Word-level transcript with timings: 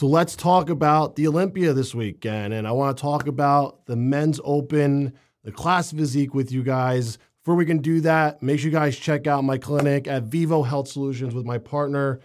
So 0.00 0.06
let's 0.06 0.34
talk 0.34 0.70
about 0.70 1.16
the 1.16 1.28
Olympia 1.28 1.74
this 1.74 1.94
weekend. 1.94 2.54
And 2.54 2.66
I 2.66 2.72
want 2.72 2.96
to 2.96 3.02
talk 3.02 3.26
about 3.26 3.84
the 3.84 3.96
men's 3.96 4.40
open, 4.44 5.12
the 5.44 5.52
class 5.52 5.92
physique 5.92 6.32
with 6.32 6.50
you 6.50 6.62
guys. 6.62 7.18
Before 7.44 7.54
we 7.54 7.66
can 7.66 7.82
do 7.82 8.00
that, 8.00 8.42
make 8.42 8.60
sure 8.60 8.70
you 8.70 8.74
guys 8.74 8.96
check 8.96 9.26
out 9.26 9.44
my 9.44 9.58
clinic 9.58 10.08
at 10.08 10.22
Vivo 10.22 10.62
Health 10.62 10.88
Solutions 10.88 11.34
with 11.34 11.44
my 11.44 11.58
partner. 11.58 12.20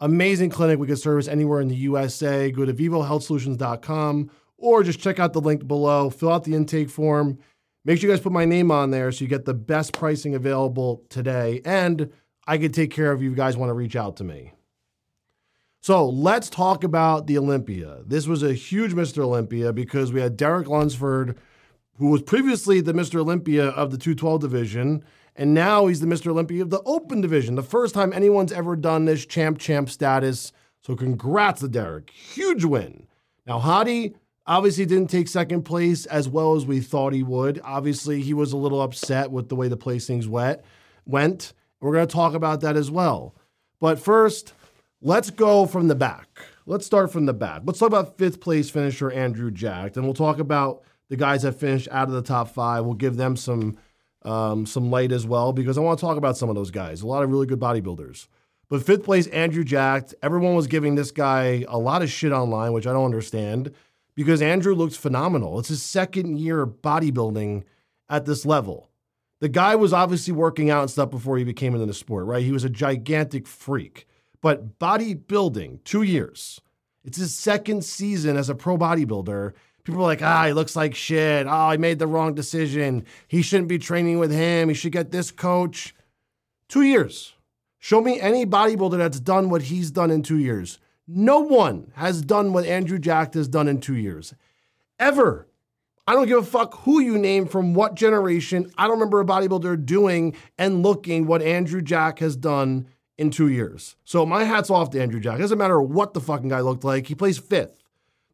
Amazing 0.00 0.48
clinic. 0.48 0.78
We 0.78 0.86
can 0.86 0.96
service 0.96 1.28
anywhere 1.28 1.60
in 1.60 1.68
the 1.68 1.74
USA. 1.74 2.50
Go 2.50 2.64
to 2.64 2.72
vivohealthsolutions.com 2.72 4.30
or 4.56 4.82
just 4.82 5.00
check 5.00 5.18
out 5.18 5.34
the 5.34 5.42
link 5.42 5.68
below. 5.68 6.08
Fill 6.08 6.32
out 6.32 6.44
the 6.44 6.54
intake 6.54 6.88
form. 6.88 7.36
Make 7.84 8.00
sure 8.00 8.08
you 8.08 8.16
guys 8.16 8.22
put 8.22 8.32
my 8.32 8.46
name 8.46 8.70
on 8.70 8.92
there 8.92 9.12
so 9.12 9.24
you 9.24 9.28
get 9.28 9.44
the 9.44 9.52
best 9.52 9.92
pricing 9.92 10.34
available 10.34 11.04
today. 11.10 11.60
And 11.66 12.10
I 12.46 12.56
can 12.56 12.72
take 12.72 12.90
care 12.90 13.12
of 13.12 13.20
you, 13.22 13.28
you 13.28 13.36
guys 13.36 13.58
want 13.58 13.68
to 13.68 13.74
reach 13.74 13.94
out 13.94 14.16
to 14.16 14.24
me. 14.24 14.54
So 15.82 16.06
let's 16.06 16.50
talk 16.50 16.84
about 16.84 17.26
the 17.26 17.38
Olympia. 17.38 18.00
This 18.06 18.26
was 18.26 18.42
a 18.42 18.52
huge 18.52 18.92
Mr. 18.92 19.22
Olympia 19.22 19.72
because 19.72 20.12
we 20.12 20.20
had 20.20 20.36
Derek 20.36 20.68
Lunsford, 20.68 21.38
who 21.96 22.08
was 22.08 22.20
previously 22.20 22.82
the 22.82 22.92
Mr. 22.92 23.20
Olympia 23.20 23.68
of 23.68 23.90
the 23.90 23.96
212 23.96 24.42
division, 24.42 25.02
and 25.36 25.54
now 25.54 25.86
he's 25.86 26.00
the 26.00 26.06
Mr. 26.06 26.26
Olympia 26.28 26.60
of 26.60 26.68
the 26.68 26.82
open 26.84 27.22
division. 27.22 27.54
The 27.54 27.62
first 27.62 27.94
time 27.94 28.12
anyone's 28.12 28.52
ever 28.52 28.76
done 28.76 29.06
this 29.06 29.24
champ 29.24 29.58
champ 29.58 29.88
status. 29.88 30.52
So 30.82 30.94
congrats 30.94 31.62
to 31.62 31.68
Derek. 31.68 32.10
Huge 32.10 32.64
win. 32.64 33.06
Now, 33.46 33.58
Hadi 33.58 34.14
obviously 34.46 34.84
didn't 34.84 35.08
take 35.08 35.28
second 35.28 35.62
place 35.62 36.04
as 36.06 36.28
well 36.28 36.56
as 36.56 36.66
we 36.66 36.80
thought 36.80 37.14
he 37.14 37.22
would. 37.22 37.58
Obviously, 37.64 38.20
he 38.20 38.34
was 38.34 38.52
a 38.52 38.58
little 38.58 38.82
upset 38.82 39.30
with 39.30 39.48
the 39.48 39.56
way 39.56 39.68
the 39.68 39.78
placings 39.78 40.26
went. 40.26 40.60
Went. 41.06 41.54
We're 41.80 41.94
going 41.94 42.06
to 42.06 42.14
talk 42.14 42.34
about 42.34 42.60
that 42.60 42.76
as 42.76 42.90
well. 42.90 43.34
But 43.80 43.98
first, 43.98 44.52
Let's 45.02 45.30
go 45.30 45.64
from 45.64 45.88
the 45.88 45.94
back. 45.94 46.28
Let's 46.66 46.84
start 46.84 47.10
from 47.10 47.24
the 47.24 47.32
back. 47.32 47.62
Let's 47.64 47.78
talk 47.78 47.86
about 47.86 48.18
fifth 48.18 48.38
place 48.38 48.68
finisher 48.68 49.10
Andrew 49.10 49.50
Jacked, 49.50 49.96
and 49.96 50.04
we'll 50.04 50.12
talk 50.12 50.38
about 50.38 50.82
the 51.08 51.16
guys 51.16 51.40
that 51.42 51.52
finished 51.52 51.88
out 51.90 52.08
of 52.08 52.14
the 52.14 52.20
top 52.20 52.50
five. 52.50 52.84
We'll 52.84 52.94
give 52.94 53.16
them 53.16 53.34
some 53.34 53.78
um, 54.26 54.66
some 54.66 54.90
light 54.90 55.10
as 55.10 55.26
well 55.26 55.54
because 55.54 55.78
I 55.78 55.80
want 55.80 55.98
to 55.98 56.04
talk 56.04 56.18
about 56.18 56.36
some 56.36 56.50
of 56.50 56.54
those 56.54 56.70
guys. 56.70 57.00
A 57.00 57.06
lot 57.06 57.22
of 57.22 57.30
really 57.30 57.46
good 57.46 57.58
bodybuilders. 57.58 58.28
But 58.68 58.84
fifth 58.84 59.02
place, 59.02 59.26
Andrew 59.28 59.64
Jacked. 59.64 60.14
Everyone 60.22 60.54
was 60.54 60.66
giving 60.66 60.96
this 60.96 61.10
guy 61.10 61.64
a 61.66 61.78
lot 61.78 62.02
of 62.02 62.10
shit 62.10 62.30
online, 62.30 62.74
which 62.74 62.86
I 62.86 62.92
don't 62.92 63.06
understand 63.06 63.72
because 64.14 64.42
Andrew 64.42 64.74
looks 64.74 64.96
phenomenal. 64.96 65.58
It's 65.58 65.68
his 65.70 65.82
second 65.82 66.38
year 66.38 66.66
bodybuilding 66.66 67.64
at 68.10 68.26
this 68.26 68.44
level. 68.44 68.90
The 69.40 69.48
guy 69.48 69.76
was 69.76 69.94
obviously 69.94 70.34
working 70.34 70.68
out 70.68 70.82
and 70.82 70.90
stuff 70.90 71.10
before 71.10 71.38
he 71.38 71.44
became 71.44 71.72
into 71.72 71.86
the 71.86 71.94
sport, 71.94 72.26
right? 72.26 72.44
He 72.44 72.52
was 72.52 72.64
a 72.64 72.68
gigantic 72.68 73.46
freak. 73.46 74.06
But 74.42 74.78
bodybuilding, 74.78 75.84
two 75.84 76.02
years. 76.02 76.60
It's 77.04 77.18
his 77.18 77.34
second 77.34 77.84
season 77.84 78.36
as 78.36 78.48
a 78.48 78.54
pro 78.54 78.76
bodybuilder. 78.76 79.52
People 79.84 80.02
are 80.02 80.06
like, 80.06 80.22
ah, 80.22 80.46
he 80.46 80.52
looks 80.52 80.76
like 80.76 80.94
shit. 80.94 81.46
Oh, 81.46 81.50
I 81.50 81.76
made 81.76 81.98
the 81.98 82.06
wrong 82.06 82.34
decision. 82.34 83.04
He 83.28 83.42
shouldn't 83.42 83.68
be 83.68 83.78
training 83.78 84.18
with 84.18 84.30
him. 84.30 84.68
He 84.68 84.74
should 84.74 84.92
get 84.92 85.10
this 85.10 85.30
coach. 85.30 85.94
Two 86.68 86.82
years. 86.82 87.34
Show 87.78 88.02
me 88.02 88.20
any 88.20 88.44
bodybuilder 88.44 88.98
that's 88.98 89.20
done 89.20 89.48
what 89.48 89.62
he's 89.62 89.90
done 89.90 90.10
in 90.10 90.22
two 90.22 90.38
years. 90.38 90.78
No 91.08 91.40
one 91.40 91.92
has 91.96 92.22
done 92.22 92.52
what 92.52 92.66
Andrew 92.66 92.98
Jack 92.98 93.34
has 93.34 93.48
done 93.48 93.68
in 93.68 93.80
two 93.80 93.96
years. 93.96 94.34
Ever. 94.98 95.48
I 96.06 96.12
don't 96.12 96.26
give 96.26 96.38
a 96.38 96.42
fuck 96.42 96.74
who 96.80 97.00
you 97.00 97.16
name 97.18 97.46
from 97.46 97.72
what 97.72 97.94
generation. 97.94 98.70
I 98.76 98.84
don't 98.84 98.98
remember 98.98 99.20
a 99.20 99.24
bodybuilder 99.24 99.86
doing 99.86 100.36
and 100.58 100.82
looking 100.82 101.26
what 101.26 101.40
Andrew 101.40 101.80
Jack 101.80 102.18
has 102.18 102.36
done 102.36 102.86
in 103.20 103.30
two 103.30 103.48
years. 103.48 103.96
So 104.06 104.24
my 104.24 104.44
hat's 104.44 104.70
off 104.70 104.88
to 104.90 105.00
Andrew 105.00 105.20
Jack. 105.20 105.38
It 105.38 105.42
doesn't 105.42 105.58
matter 105.58 105.80
what 105.80 106.14
the 106.14 106.22
fucking 106.22 106.48
guy 106.48 106.60
looked 106.60 106.84
like. 106.84 107.06
He 107.06 107.14
plays 107.14 107.36
fifth. 107.36 107.76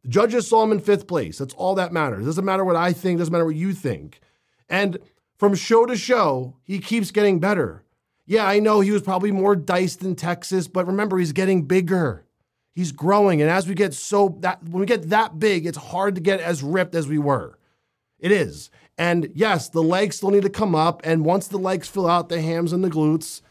The 0.05 0.09
judges 0.09 0.47
saw 0.47 0.63
him 0.63 0.71
in 0.71 0.79
fifth 0.79 1.09
place. 1.09 1.39
That's 1.39 1.55
all 1.55 1.75
that 1.75 1.93
matters. 1.93 2.23
It 2.23 2.27
doesn't 2.27 2.45
matter 2.45 2.65
what 2.65 2.77
I 2.77 2.93
think. 2.93 3.17
It 3.17 3.19
doesn't 3.19 3.33
matter 3.33 3.45
what 3.45 3.57
you 3.57 3.73
think. 3.73 4.21
And 4.69 4.99
from 5.39 5.57
show 5.57 5.87
to 5.87 5.97
show, 5.97 6.55
he 6.63 6.79
keeps 6.79 7.11
getting 7.11 7.41
better. 7.41 7.83
Yeah, 8.27 8.47
I 8.47 8.61
know 8.61 8.79
he 8.79 8.93
was 8.93 9.03
probably 9.03 9.33
more 9.33 9.57
diced 9.57 10.03
in 10.03 10.15
Texas, 10.15 10.69
but 10.69 10.87
remember, 10.87 11.19
he's 11.19 11.33
getting 11.33 11.65
bigger. 11.65 12.25
He's 12.73 12.93
growing. 12.93 13.43
And 13.43 13.51
as 13.51 13.67
we 13.67 13.75
get 13.75 13.93
so 13.93 14.37
that 14.41 14.63
when 14.63 14.81
we 14.81 14.87
get 14.87 15.11
that 15.11 15.41
big, 15.41 15.67
it's 15.67 15.79
hard 15.79 16.15
to 16.15 16.21
get 16.21 16.41
as 16.41 16.63
ripped 16.63 16.95
as 16.95 17.09
we 17.09 17.19
were. 17.19 17.59
It 18.21 18.31
is. 18.31 18.71
And 18.97 19.33
yes, 19.35 19.69
the 19.69 19.83
legs 19.83 20.17
still 20.17 20.31
need 20.31 20.45
to 20.45 20.49
come 20.49 20.77
up. 20.77 21.01
And 21.03 21.25
once 21.25 21.49
the 21.49 21.59
legs 21.59 21.89
fill 21.89 22.07
out 22.07 22.29
the 22.29 22.41
hams 22.41 22.73
and 22.73 22.85
the 22.85 22.91
glutes, 22.91 23.43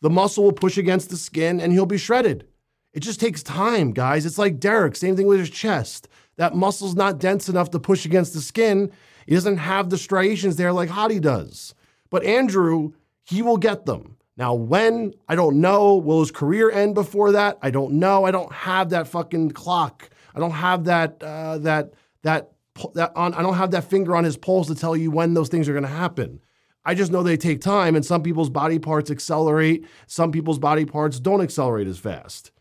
the 0.00 0.10
muscle 0.10 0.44
will 0.44 0.52
push 0.52 0.78
against 0.78 1.10
the 1.10 1.16
skin 1.16 1.60
and 1.60 1.72
he'll 1.72 1.86
be 1.86 1.98
shredded. 1.98 2.46
It 2.92 3.00
just 3.00 3.20
takes 3.20 3.42
time, 3.42 3.92
guys. 3.92 4.26
It's 4.26 4.38
like 4.38 4.58
Derek, 4.58 4.96
same 4.96 5.16
thing 5.16 5.26
with 5.26 5.38
his 5.38 5.50
chest. 5.50 6.08
That 6.36 6.56
muscle's 6.56 6.96
not 6.96 7.18
dense 7.18 7.48
enough 7.48 7.70
to 7.70 7.78
push 7.78 8.04
against 8.04 8.34
the 8.34 8.40
skin. 8.40 8.90
He 9.26 9.34
doesn't 9.34 9.58
have 9.58 9.90
the 9.90 9.98
striations 9.98 10.56
there 10.56 10.72
like 10.72 10.88
Hadi 10.88 11.20
does. 11.20 11.74
But 12.08 12.24
Andrew, 12.24 12.92
he 13.22 13.42
will 13.42 13.58
get 13.58 13.86
them. 13.86 14.16
Now, 14.36 14.54
when? 14.54 15.12
I 15.28 15.34
don't 15.34 15.60
know. 15.60 15.96
Will 15.96 16.20
his 16.20 16.30
career 16.30 16.70
end 16.70 16.94
before 16.94 17.32
that? 17.32 17.58
I 17.62 17.70
don't 17.70 17.94
know. 17.94 18.24
I 18.24 18.30
don't 18.30 18.52
have 18.52 18.90
that 18.90 19.06
fucking 19.06 19.50
clock. 19.50 20.08
I 20.34 20.40
don't 20.40 20.50
have 20.52 20.84
that 20.84 21.22
uh, 21.22 21.58
that 21.58 21.92
that 22.22 22.52
that 22.94 23.12
on. 23.14 23.34
I 23.34 23.42
don't 23.42 23.56
have 23.56 23.72
that 23.72 23.84
finger 23.84 24.16
on 24.16 24.24
his 24.24 24.36
pulse 24.36 24.68
to 24.68 24.74
tell 24.74 24.96
you 24.96 25.10
when 25.10 25.34
those 25.34 25.48
things 25.50 25.68
are 25.68 25.72
going 25.72 25.84
to 25.84 25.90
happen. 25.90 26.40
I 26.84 26.94
just 26.94 27.12
know 27.12 27.22
they 27.22 27.36
take 27.36 27.60
time, 27.60 27.94
and 27.94 28.04
some 28.04 28.22
people's 28.22 28.50
body 28.50 28.78
parts 28.78 29.10
accelerate, 29.10 29.86
some 30.06 30.32
people's 30.32 30.58
body 30.58 30.84
parts 30.84 31.20
don't 31.20 31.42
accelerate 31.42 31.86
as 31.86 31.98
fast. 31.98 32.52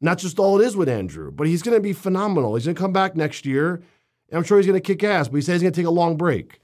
And 0.00 0.08
that's 0.08 0.22
just 0.22 0.38
all 0.38 0.60
it 0.60 0.64
is 0.64 0.76
with 0.76 0.88
Andrew. 0.88 1.32
But 1.32 1.48
he's 1.48 1.62
going 1.62 1.76
to 1.76 1.80
be 1.80 1.92
phenomenal. 1.92 2.54
He's 2.54 2.66
going 2.66 2.76
to 2.76 2.80
come 2.80 2.92
back 2.92 3.16
next 3.16 3.44
year, 3.44 3.82
and 4.28 4.38
I'm 4.38 4.44
sure 4.44 4.58
he's 4.58 4.66
going 4.66 4.80
to 4.80 4.86
kick 4.86 5.02
ass, 5.02 5.28
but 5.28 5.36
he 5.36 5.42
says 5.42 5.54
he's 5.54 5.62
going 5.62 5.72
to 5.72 5.80
take 5.80 5.86
a 5.86 5.90
long 5.90 6.16
break. 6.16 6.60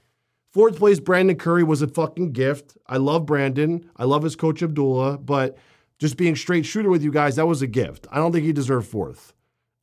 Fourth 0.51 0.77
place, 0.77 0.99
Brandon 0.99 1.35
Curry 1.35 1.63
was 1.63 1.81
a 1.81 1.87
fucking 1.87 2.31
gift. 2.31 2.77
I 2.87 2.97
love 2.97 3.25
Brandon. 3.25 3.89
I 3.97 4.03
love 4.03 4.23
his 4.23 4.35
coach, 4.35 4.61
Abdullah, 4.61 5.17
but 5.17 5.57
just 5.97 6.15
being 6.15 6.35
straight 6.35 6.65
shooter 6.65 6.89
with 6.89 7.03
you 7.03 7.11
guys, 7.11 7.37
that 7.37 7.47
was 7.47 7.61
a 7.61 7.67
gift. 7.67 8.05
I 8.11 8.17
don't 8.17 8.31
think 8.31 8.45
he 8.45 8.53
deserved 8.53 8.87
fourth. 8.87 9.33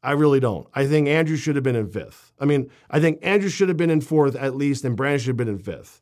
I 0.03 0.13
really 0.13 0.41
don't. 0.41 0.69
I 0.73 0.87
think 0.87 1.09
Andrew 1.09 1.37
should 1.37 1.57
have 1.57 1.65
been 1.65 1.77
in 1.77 1.89
fifth. 1.89 2.33
I 2.39 2.45
mean, 2.45 2.71
I 2.89 3.01
think 3.01 3.19
Andrew 3.23 3.51
should 3.51 3.69
have 3.69 3.77
been 3.77 3.91
in 3.91 4.01
fourth 4.01 4.37
at 4.37 4.55
least, 4.55 4.85
and 4.85 4.97
Brandon 4.97 5.19
should 5.19 5.29
have 5.29 5.37
been 5.37 5.49
in 5.49 5.59
fifth. 5.59 6.01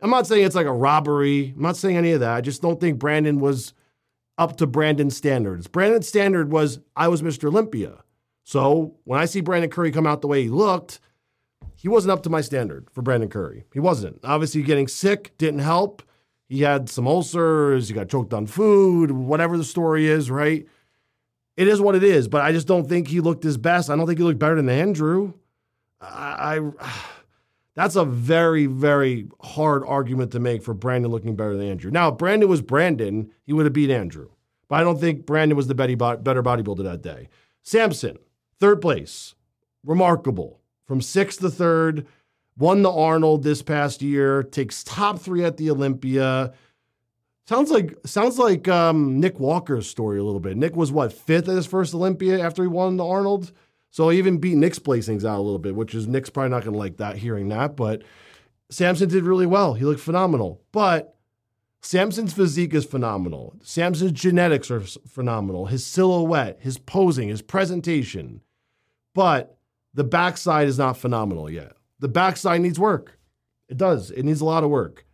I'm 0.00 0.10
not 0.10 0.26
saying 0.26 0.44
it's 0.44 0.54
like 0.54 0.66
a 0.66 0.72
robbery. 0.72 1.52
I'm 1.56 1.62
not 1.62 1.76
saying 1.76 1.96
any 1.96 2.12
of 2.12 2.20
that. 2.20 2.34
I 2.34 2.40
just 2.40 2.62
don't 2.62 2.80
think 2.80 2.98
Brandon 2.98 3.40
was 3.40 3.74
up 4.36 4.56
to 4.58 4.66
Brandon's 4.66 5.16
standards. 5.16 5.66
Brandon's 5.66 6.08
standard 6.08 6.52
was 6.52 6.80
I 6.96 7.08
was 7.08 7.22
Mr. 7.22 7.48
Olympia. 7.48 8.02
So 8.44 8.94
when 9.04 9.20
I 9.20 9.24
see 9.24 9.40
Brandon 9.40 9.70
Curry 9.70 9.90
come 9.90 10.06
out 10.06 10.20
the 10.20 10.28
way 10.28 10.44
he 10.44 10.48
looked, 10.48 11.00
he 11.74 11.88
wasn't 11.88 12.12
up 12.12 12.22
to 12.22 12.30
my 12.30 12.40
standard 12.40 12.88
for 12.90 13.02
Brandon 13.02 13.28
Curry. 13.28 13.64
He 13.72 13.80
wasn't. 13.80 14.20
Obviously, 14.24 14.62
getting 14.62 14.88
sick 14.88 15.36
didn't 15.38 15.60
help. 15.60 16.02
He 16.48 16.62
had 16.62 16.88
some 16.88 17.06
ulcers, 17.06 17.88
he 17.88 17.94
got 17.94 18.08
choked 18.08 18.32
on 18.32 18.46
food, 18.46 19.10
whatever 19.10 19.58
the 19.58 19.64
story 19.64 20.06
is, 20.06 20.30
right? 20.30 20.66
It 21.58 21.68
is 21.68 21.80
what 21.80 21.94
it 21.94 22.02
is, 22.02 22.26
but 22.26 22.40
I 22.40 22.52
just 22.52 22.66
don't 22.66 22.88
think 22.88 23.08
he 23.08 23.20
looked 23.20 23.42
his 23.44 23.58
best. 23.58 23.90
I 23.90 23.96
don't 23.96 24.06
think 24.06 24.18
he 24.18 24.24
looked 24.24 24.38
better 24.38 24.54
than 24.54 24.68
Andrew. 24.68 25.34
I, 26.00 26.60
I 26.80 26.94
that's 27.78 27.94
a 27.94 28.04
very, 28.04 28.66
very 28.66 29.28
hard 29.40 29.84
argument 29.86 30.32
to 30.32 30.40
make 30.40 30.64
for 30.64 30.74
Brandon 30.74 31.12
looking 31.12 31.36
better 31.36 31.56
than 31.56 31.68
Andrew. 31.68 31.92
Now, 31.92 32.08
if 32.08 32.18
Brandon 32.18 32.48
was 32.48 32.60
Brandon, 32.60 33.30
he 33.46 33.52
would 33.52 33.66
have 33.66 33.72
beat 33.72 33.88
Andrew. 33.88 34.30
But 34.66 34.80
I 34.80 34.82
don't 34.82 35.00
think 35.00 35.26
Brandon 35.26 35.56
was 35.56 35.68
the 35.68 35.76
better 35.76 35.94
bodybuilder 35.96 36.82
that 36.82 37.02
day. 37.02 37.28
Samson, 37.62 38.18
third 38.58 38.80
place. 38.80 39.36
Remarkable. 39.84 40.60
From 40.86 41.00
sixth 41.00 41.40
to 41.40 41.50
third, 41.50 42.06
won 42.56 42.82
the 42.82 42.90
Arnold 42.90 43.44
this 43.44 43.62
past 43.62 44.02
year, 44.02 44.42
takes 44.42 44.82
top 44.82 45.20
three 45.20 45.44
at 45.44 45.56
the 45.56 45.70
Olympia. 45.70 46.52
Sounds 47.46 47.70
like 47.70 47.96
sounds 48.04 48.38
like 48.38 48.66
um, 48.66 49.20
Nick 49.20 49.38
Walker's 49.38 49.88
story 49.88 50.18
a 50.18 50.24
little 50.24 50.40
bit. 50.40 50.56
Nick 50.56 50.74
was 50.74 50.90
what 50.90 51.12
fifth 51.12 51.48
at 51.48 51.54
his 51.54 51.66
first 51.66 51.94
Olympia 51.94 52.44
after 52.44 52.62
he 52.62 52.68
won 52.68 52.96
the 52.96 53.06
Arnold. 53.06 53.52
So 53.90 54.08
he 54.10 54.18
even 54.18 54.38
beat 54.38 54.56
Nick's 54.56 54.78
placings 54.78 55.24
out 55.24 55.38
a 55.38 55.42
little 55.42 55.58
bit, 55.58 55.74
which 55.74 55.94
is 55.94 56.06
Nick's 56.06 56.30
probably 56.30 56.50
not 56.50 56.62
going 56.62 56.74
to 56.74 56.78
like 56.78 56.98
that 56.98 57.16
hearing 57.16 57.48
that. 57.48 57.76
But 57.76 58.02
Samson 58.70 59.08
did 59.08 59.24
really 59.24 59.46
well. 59.46 59.74
He 59.74 59.84
looked 59.84 60.00
phenomenal. 60.00 60.62
But 60.72 61.16
Samson's 61.80 62.32
physique 62.32 62.74
is 62.74 62.84
phenomenal. 62.84 63.54
Samson's 63.62 64.12
genetics 64.12 64.70
are 64.70 64.80
phenomenal. 64.80 65.66
His 65.66 65.86
silhouette, 65.86 66.58
his 66.60 66.78
posing, 66.78 67.28
his 67.28 67.42
presentation. 67.42 68.42
But 69.14 69.58
the 69.94 70.04
backside 70.04 70.68
is 70.68 70.78
not 70.78 70.98
phenomenal 70.98 71.50
yet. 71.50 71.72
The 71.98 72.08
backside 72.08 72.60
needs 72.60 72.78
work. 72.78 73.18
It 73.68 73.76
does. 73.76 74.10
It 74.10 74.24
needs 74.24 74.40
a 74.40 74.44
lot 74.44 74.64
of 74.64 74.70
work. 74.70 75.06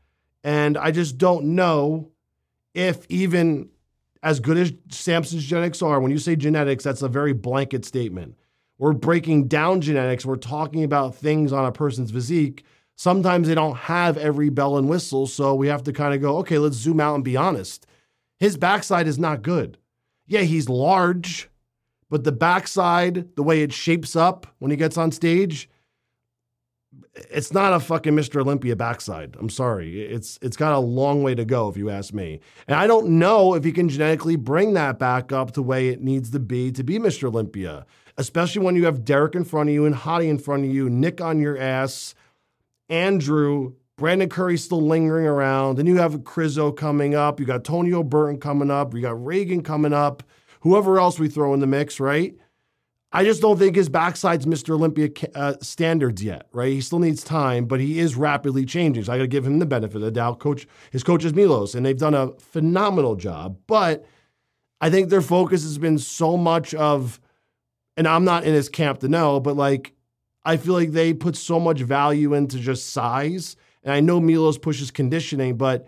And 0.42 0.76
I 0.76 0.90
just 0.90 1.16
don't 1.16 1.54
know 1.54 2.10
if 2.74 3.06
even 3.08 3.70
as 4.22 4.40
good 4.40 4.56
as 4.56 4.72
Samson's 4.90 5.44
genetics 5.44 5.80
are, 5.80 6.00
when 6.00 6.10
you 6.10 6.18
say 6.18 6.34
genetics, 6.34 6.84
that's 6.84 7.02
a 7.02 7.08
very 7.08 7.32
blanket 7.32 7.84
statement 7.84 8.36
we're 8.78 8.92
breaking 8.92 9.48
down 9.48 9.80
genetics, 9.80 10.26
we're 10.26 10.36
talking 10.36 10.84
about 10.84 11.14
things 11.14 11.52
on 11.52 11.64
a 11.64 11.72
person's 11.72 12.10
physique. 12.10 12.64
Sometimes 12.96 13.48
they 13.48 13.54
don't 13.54 13.76
have 13.76 14.16
every 14.16 14.50
bell 14.50 14.76
and 14.78 14.88
whistle, 14.88 15.26
so 15.26 15.54
we 15.54 15.68
have 15.68 15.82
to 15.84 15.92
kind 15.92 16.14
of 16.14 16.20
go, 16.20 16.38
okay, 16.38 16.58
let's 16.58 16.76
zoom 16.76 17.00
out 17.00 17.14
and 17.14 17.24
be 17.24 17.36
honest. 17.36 17.86
His 18.38 18.56
backside 18.56 19.06
is 19.06 19.18
not 19.18 19.42
good. 19.42 19.78
Yeah, 20.26 20.42
he's 20.42 20.68
large, 20.68 21.48
But 22.10 22.24
the 22.24 22.32
backside, 22.32 23.34
the 23.34 23.42
way 23.42 23.62
it 23.62 23.72
shapes 23.72 24.14
up 24.14 24.46
when 24.58 24.70
he 24.70 24.76
gets 24.76 24.96
on 24.96 25.10
stage, 25.10 25.68
it's 27.30 27.52
not 27.52 27.72
a 27.72 27.80
fucking 27.80 28.14
Mr. 28.14 28.40
Olympia 28.40 28.76
backside. 28.76 29.36
I'm 29.38 29.48
sorry. 29.48 30.02
It's 30.02 30.38
it's 30.42 30.56
got 30.56 30.72
a 30.72 30.78
long 30.78 31.22
way 31.22 31.34
to 31.34 31.44
go 31.44 31.68
if 31.68 31.76
you 31.76 31.90
ask 31.90 32.12
me. 32.14 32.40
And 32.68 32.76
I 32.76 32.86
don't 32.86 33.18
know 33.18 33.54
if 33.54 33.64
he 33.64 33.72
can 33.72 33.88
genetically 33.88 34.36
bring 34.36 34.74
that 34.74 34.98
back 34.98 35.32
up 35.32 35.52
the 35.52 35.62
way 35.62 35.88
it 35.88 36.02
needs 36.02 36.30
to 36.30 36.38
be 36.38 36.70
to 36.72 36.84
be 36.84 36.98
Mr. 36.98 37.28
Olympia, 37.28 37.86
especially 38.16 38.64
when 38.64 38.76
you 38.76 38.84
have 38.84 39.04
Derek 39.04 39.34
in 39.34 39.44
front 39.44 39.68
of 39.68 39.74
you 39.74 39.86
and 39.86 39.94
Hadi 39.94 40.28
in 40.28 40.38
front 40.38 40.64
of 40.64 40.70
you, 40.70 40.88
Nick 40.88 41.20
on 41.20 41.40
your 41.40 41.58
ass, 41.58 42.14
Andrew, 42.88 43.74
Brandon 43.96 44.28
Curry 44.28 44.56
still 44.56 44.82
lingering 44.82 45.26
around. 45.26 45.76
Then 45.76 45.86
you 45.86 45.96
have 45.98 46.14
Krizo 46.18 46.76
coming 46.76 47.14
up. 47.14 47.38
You 47.38 47.46
got 47.46 47.64
Tonio 47.64 48.02
Burton 48.02 48.40
coming 48.40 48.70
up. 48.70 48.94
You 48.94 49.00
got 49.00 49.24
Regan 49.24 49.62
coming 49.62 49.92
up. 49.92 50.22
Whoever 50.60 50.98
else 50.98 51.18
we 51.18 51.28
throw 51.28 51.54
in 51.54 51.60
the 51.60 51.66
mix, 51.66 52.00
right? 52.00 52.34
I 53.12 53.22
just 53.22 53.40
don't 53.40 53.56
think 53.56 53.76
his 53.76 53.88
backside's 53.88 54.44
Mr. 54.44 54.70
Olympia 54.70 55.08
uh, 55.36 55.54
standards 55.62 56.20
yet, 56.20 56.48
right? 56.52 56.72
He 56.72 56.80
still 56.80 56.98
needs 56.98 57.22
time, 57.22 57.66
but 57.66 57.78
he 57.78 58.00
is 58.00 58.16
rapidly 58.16 58.64
changing. 58.64 59.04
So 59.04 59.12
I 59.12 59.18
got 59.18 59.22
to 59.22 59.28
give 59.28 59.46
him 59.46 59.60
the 59.60 59.66
benefit 59.66 59.94
of 59.94 60.02
the 60.02 60.10
doubt. 60.10 60.40
Coach, 60.40 60.66
his 60.90 61.04
coach 61.04 61.24
is 61.24 61.32
Milos, 61.32 61.76
and 61.76 61.86
they've 61.86 61.96
done 61.96 62.14
a 62.14 62.32
phenomenal 62.40 63.14
job. 63.14 63.56
But 63.68 64.04
I 64.80 64.90
think 64.90 65.10
their 65.10 65.20
focus 65.20 65.62
has 65.62 65.78
been 65.78 65.98
so 65.98 66.36
much 66.36 66.74
of, 66.74 67.20
and 67.96 68.08
I'm 68.08 68.24
not 68.24 68.44
in 68.44 68.54
his 68.54 68.68
camp 68.68 69.00
to 69.00 69.08
know, 69.08 69.40
but 69.40 69.56
like 69.56 69.92
I 70.44 70.56
feel 70.56 70.74
like 70.74 70.92
they 70.92 71.14
put 71.14 71.36
so 71.36 71.58
much 71.58 71.80
value 71.80 72.34
into 72.34 72.58
just 72.58 72.90
size. 72.90 73.56
And 73.82 73.92
I 73.92 74.00
know 74.00 74.20
Milos 74.20 74.58
pushes 74.58 74.90
conditioning, 74.90 75.56
but 75.56 75.86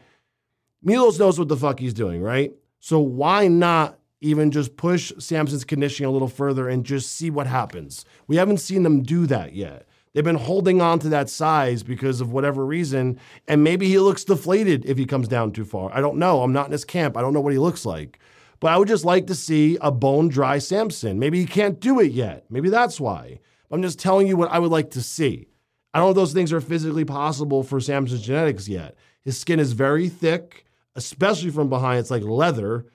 Milos 0.82 1.18
knows 1.18 1.38
what 1.38 1.48
the 1.48 1.56
fuck 1.56 1.80
he's 1.80 1.94
doing, 1.94 2.22
right? 2.22 2.52
So 2.80 3.00
why 3.00 3.48
not 3.48 3.98
even 4.20 4.50
just 4.50 4.76
push 4.76 5.12
Samson's 5.18 5.64
conditioning 5.64 6.08
a 6.08 6.12
little 6.12 6.28
further 6.28 6.68
and 6.68 6.84
just 6.84 7.12
see 7.12 7.30
what 7.30 7.46
happens. 7.46 8.04
We 8.26 8.36
haven't 8.36 8.58
seen 8.58 8.82
them 8.82 9.02
do 9.02 9.26
that 9.26 9.54
yet. 9.54 9.86
They've 10.12 10.24
been 10.24 10.36
holding 10.36 10.80
on 10.80 10.98
to 11.00 11.10
that 11.10 11.28
size 11.28 11.82
because 11.82 12.22
of 12.22 12.32
whatever 12.32 12.64
reason, 12.64 13.20
and 13.46 13.62
maybe 13.62 13.86
he 13.86 13.98
looks 13.98 14.24
deflated 14.24 14.86
if 14.86 14.96
he 14.96 15.04
comes 15.04 15.28
down 15.28 15.52
too 15.52 15.66
far. 15.66 15.90
I 15.92 16.00
don't 16.00 16.16
know. 16.16 16.42
I'm 16.42 16.54
not 16.54 16.66
in 16.66 16.72
his 16.72 16.86
camp. 16.86 17.18
I 17.18 17.20
don't 17.20 17.34
know 17.34 17.40
what 17.40 17.52
he 17.52 17.58
looks 17.58 17.84
like. 17.84 18.18
But 18.60 18.72
I 18.72 18.78
would 18.78 18.88
just 18.88 19.04
like 19.04 19.26
to 19.26 19.34
see 19.34 19.76
a 19.80 19.90
bone 19.90 20.28
dry 20.28 20.58
Samson. 20.58 21.18
Maybe 21.18 21.40
he 21.40 21.46
can't 21.46 21.80
do 21.80 22.00
it 22.00 22.12
yet. 22.12 22.46
Maybe 22.50 22.70
that's 22.70 23.00
why. 23.00 23.40
I'm 23.70 23.82
just 23.82 23.98
telling 23.98 24.26
you 24.26 24.36
what 24.36 24.50
I 24.50 24.58
would 24.58 24.70
like 24.70 24.90
to 24.92 25.02
see. 25.02 25.48
I 25.92 25.98
don't 25.98 26.06
know 26.06 26.10
if 26.10 26.16
those 26.16 26.32
things 26.32 26.52
are 26.52 26.60
physically 26.60 27.04
possible 27.04 27.62
for 27.62 27.80
Samson's 27.80 28.22
genetics 28.22 28.68
yet. 28.68 28.96
His 29.24 29.38
skin 29.38 29.58
is 29.58 29.72
very 29.72 30.08
thick, 30.08 30.66
especially 30.94 31.50
from 31.50 31.68
behind. 31.68 32.00
It's 32.00 32.10
like 32.10 32.22
leather. 32.22 32.86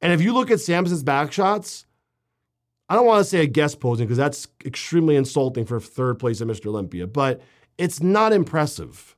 And 0.00 0.12
if 0.12 0.22
you 0.22 0.32
look 0.32 0.50
at 0.50 0.60
Samson's 0.60 1.02
back 1.02 1.32
shots, 1.32 1.86
I 2.88 2.94
don't 2.94 3.06
want 3.06 3.24
to 3.24 3.28
say 3.28 3.40
a 3.40 3.46
guest 3.46 3.80
posing 3.80 4.06
because 4.06 4.18
that's 4.18 4.48
extremely 4.64 5.16
insulting 5.16 5.64
for 5.64 5.80
third 5.80 6.18
place 6.18 6.40
at 6.40 6.46
Mr. 6.46 6.66
Olympia, 6.66 7.06
but 7.06 7.40
it's 7.78 8.02
not 8.02 8.32
impressive. 8.32 9.16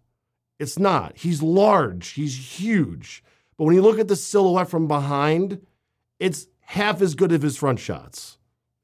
It's 0.59 0.79
not. 0.79 1.17
He's 1.17 1.43
large, 1.43 2.11
he's 2.11 2.59
huge. 2.59 3.23
But 3.57 3.65
when 3.65 3.75
you 3.75 3.83
look 3.83 3.99
at 3.99 4.09
the 4.09 4.17
silhouette 4.17 4.71
from 4.71 4.87
behind, 4.87 5.61
it's 6.19 6.47
half 6.61 7.01
as 7.01 7.15
good 7.15 7.33
as 7.33 7.43
his 7.43 7.57
front 7.57 7.79
shots. 7.79 8.39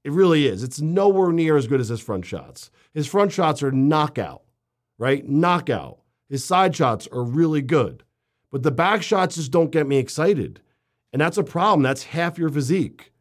It 0.04 0.12
really 0.12 0.46
is. 0.46 0.62
It's 0.62 0.80
nowhere 0.80 1.32
near 1.32 1.56
as 1.56 1.66
good 1.66 1.80
as 1.80 1.88
his 1.88 2.00
front 2.00 2.24
shots. 2.24 2.70
His 2.92 3.06
front 3.06 3.32
shots 3.32 3.62
are 3.62 3.70
knockout, 3.70 4.42
right? 4.98 5.26
Knockout. 5.28 6.00
His 6.28 6.44
side 6.44 6.74
shots 6.74 7.06
are 7.12 7.22
really 7.22 7.62
good. 7.62 8.04
But 8.50 8.62
the 8.62 8.70
back 8.70 9.02
shots 9.02 9.36
just 9.36 9.52
don't 9.52 9.70
get 9.70 9.86
me 9.86 9.98
excited. 9.98 10.60
And 11.12 11.20
that's 11.20 11.38
a 11.38 11.44
problem. 11.44 11.82
That's 11.82 12.04
half 12.04 12.38
your 12.38 12.50
physique. 12.50 13.12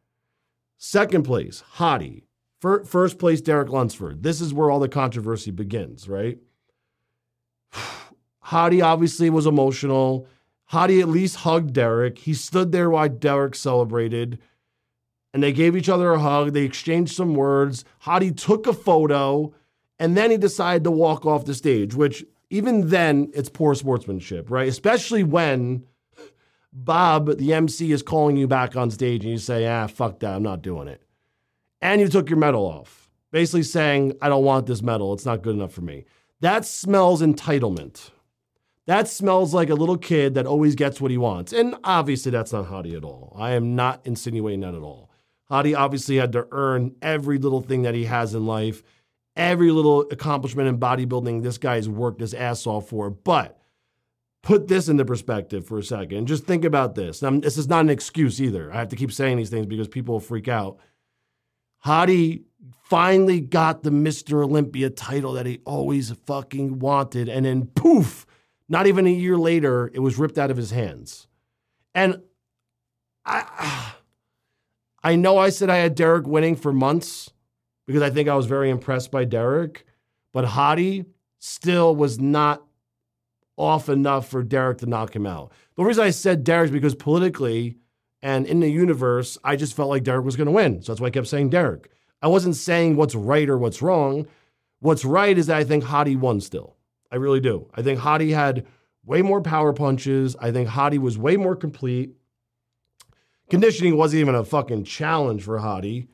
Second 0.78 1.24
place, 1.24 1.64
Hadi. 1.74 2.26
First 2.60 3.18
place, 3.18 3.42
Derek 3.42 3.70
Lunsford. 3.70 4.22
This 4.22 4.40
is 4.40 4.54
where 4.54 4.70
all 4.70 4.80
the 4.80 4.88
controversy 4.88 5.50
begins, 5.50 6.08
right? 6.08 6.38
Hadi 8.40 8.82
obviously 8.82 9.30
was 9.30 9.48
emotional. 9.48 10.28
Hadi 10.72 11.02
at 11.02 11.10
least 11.10 11.36
hugged 11.38 11.74
Derek. 11.74 12.18
He 12.18 12.34
stood 12.34 12.72
there 12.72 12.90
while 12.90 13.10
Derek 13.10 13.56
celebrated. 13.56 14.40
And 15.34 15.44
they 15.44 15.52
gave 15.52 15.76
each 15.76 15.90
other 15.90 16.14
a 16.14 16.20
hug. 16.20 16.54
They 16.54 16.64
exchanged 16.64 17.14
some 17.14 17.36
words. 17.36 17.84
Hadi 18.00 18.32
took 18.32 18.66
a 18.68 18.74
photo. 18.74 19.54
And 20.00 20.16
then 20.16 20.32
he 20.32 20.38
decided 20.38 20.86
to 20.86 20.92
walk 20.92 21.26
off 21.26 21.44
the 21.44 21.54
stage, 21.54 21.94
which 21.94 22.24
even 22.50 22.88
then, 22.88 23.32
it's 23.34 23.50
poor 23.50 23.76
sportsmanship, 23.76 24.50
right? 24.50 24.70
Especially 24.70 25.24
when 25.24 25.84
Bob, 26.72 27.38
the 27.38 27.54
MC, 27.54 27.92
is 27.92 28.02
calling 28.02 28.38
you 28.38 28.48
back 28.48 28.78
on 28.78 28.90
stage 28.92 29.26
and 29.26 29.32
you 29.32 29.40
say, 29.40 29.68
ah, 29.68 29.88
fuck 29.88 30.20
that, 30.20 30.36
I'm 30.36 30.44
not 30.44 30.62
doing 30.62 30.88
it. 30.88 31.04
And 31.82 32.00
you 32.00 32.08
took 32.08 32.30
your 32.30 32.40
medal 32.40 32.66
off, 32.66 33.10
basically 33.32 33.64
saying, 33.64 34.14
I 34.22 34.30
don't 34.30 34.46
want 34.46 34.68
this 34.68 34.82
medal, 34.82 35.14
it's 35.14 35.26
not 35.26 35.42
good 35.42 35.56
enough 35.56 35.74
for 35.74 35.82
me. 35.82 36.06
That 36.40 36.64
smells 36.64 37.22
entitlement. 37.22 38.12
That 38.88 39.08
smells 39.08 39.54
like 39.54 39.70
a 39.70 39.76
little 39.76 39.98
kid 39.98 40.34
that 40.34 40.48
always 40.48 40.76
gets 40.76 41.00
what 41.00 41.12
he 41.12 41.18
wants. 41.18 41.54
And 41.54 41.76
obviously, 41.84 42.32
that's 42.32 42.52
not 42.52 42.66
Hadi 42.66 42.96
at 42.96 43.04
all. 43.04 43.36
I 43.38 43.52
am 43.52 43.76
not 43.76 44.02
insinuating 44.06 44.62
that 44.62 44.74
at 44.74 44.82
all. 44.82 45.12
Hadi 45.46 45.76
obviously 45.76 46.16
had 46.16 46.32
to 46.32 46.48
earn 46.52 46.96
every 47.02 47.38
little 47.38 47.62
thing 47.62 47.84
that 47.84 47.94
he 47.94 48.06
has 48.06 48.34
in 48.34 48.46
life, 48.46 48.82
every 49.36 49.72
little 49.72 50.02
accomplishment 50.12 50.68
in 50.68 50.80
bodybuilding 50.80 51.44
this 51.44 51.58
guy's 51.58 51.90
worked 51.90 52.22
his 52.22 52.34
ass 52.34 52.66
off 52.66 52.90
for. 52.90 53.10
But 53.10 53.62
put 54.42 54.68
this 54.68 54.90
into 54.90 55.06
perspective 55.06 55.68
for 55.68 55.78
a 55.78 55.84
second. 55.84 56.28
Just 56.28 56.46
think 56.46 56.66
about 56.66 56.96
this. 56.96 57.22
Now, 57.22 57.32
this 57.32 57.58
is 57.58 57.68
not 57.68 57.82
an 57.82 57.90
excuse 57.90 58.42
either. 58.42 58.72
I 58.74 58.78
have 58.78 58.90
to 58.90 58.96
keep 58.96 59.12
saying 59.12 59.38
these 59.38 59.50
things 59.50 59.68
because 59.68 59.88
people 59.88 60.20
freak 60.20 60.48
out. 60.48 60.80
Hadi 61.80 62.44
finally 62.84 63.40
got 63.40 63.84
the 63.84 63.90
Mr. 63.90 64.44
Olympia 64.44 64.90
title 64.90 65.34
that 65.34 65.46
he 65.46 65.60
always 65.66 66.12
fucking 66.12 66.80
wanted. 66.80 67.30
And 67.30 67.46
then 67.46 67.68
poof, 67.68 68.26
not 68.72 68.88
even 68.88 69.06
a 69.06 69.12
year 69.12 69.38
later, 69.38 69.92
it 69.94 70.00
was 70.00 70.18
ripped 70.18 70.38
out 70.38 70.50
of 70.50 70.56
his 70.56 70.72
hands. 70.72 71.28
And 71.94 72.22
I, 73.26 73.94
I 75.04 75.16
know 75.18 75.38
I 75.38 75.50
said 75.50 75.70
I 75.70 75.78
had 75.78 75.94
Derek 75.94 76.26
winning 76.26 76.56
for 76.56 76.72
months 76.72 77.30
because 77.86 78.02
I 78.02 78.10
think 78.10 78.30
I 78.30 78.36
was 78.36 78.46
very 78.46 78.70
impressed 78.70 79.12
by 79.12 79.26
Derek, 79.26 79.86
but 80.32 80.46
Hadi 80.46 81.04
still 81.38 81.94
was 81.94 82.18
not 82.18 82.64
off 83.58 83.90
enough 83.90 84.30
for 84.30 84.42
Derek 84.42 84.78
to 84.78 84.86
knock 84.86 85.14
him 85.14 85.26
out. 85.26 85.52
The 85.76 85.84
reason 85.84 86.06
I 86.06 86.12
said 86.12 86.46
Derek 86.46 86.70
is 86.70 86.72
because 86.72 86.96
politically 86.96 87.76
and 88.22 88.46
in 88.46 88.62
the 88.62 88.70
universe, 88.70 89.38
I 89.44 89.58
just 89.58 89.76
felt 89.76 89.90
like 89.90 90.04
Derek 90.04 90.24
was 90.24 90.38
going 90.38 90.46
to 90.46 90.52
win. 90.52 90.82
So 90.82 90.94
that's 90.94 91.02
why 91.02 91.08
I 91.08 91.12
kept 91.12 91.28
saying 91.28 91.50
Derek. 91.50 91.92
I 92.22 92.28
wasn't 92.28 92.56
saying 92.56 92.96
what's 92.96 93.16
right 93.16 93.50
or 93.50 93.58
what's 93.58 93.82
wrong. 93.82 94.28
What's 94.80 95.04
right 95.04 95.38
is 95.38 95.48
that 95.48 95.58
I 95.58 95.66
think 95.66 95.84
Hadi 95.84 96.16
won 96.16 96.40
still. 96.40 96.78
I 97.12 97.18
really 97.18 97.40
do. 97.40 97.68
I 97.76 97.82
think 97.82 98.00
Hadi 98.00 98.32
had 98.32 98.66
way 99.04 99.22
more 99.22 99.42
power 99.42 99.74
punches. 99.74 100.36
I 100.40 100.52
think 100.52 100.70
Hadi 100.70 100.98
was 100.98 101.18
way 101.18 101.36
more 101.38 101.56
complete. 101.56 102.12
Conditioning 103.50 103.98
wasn't 103.98 104.22
even 104.22 104.36
a 104.36 104.46
fucking 104.46 104.86
challenge 104.86 105.44
for 105.44 105.60
Hadi. 105.60 106.08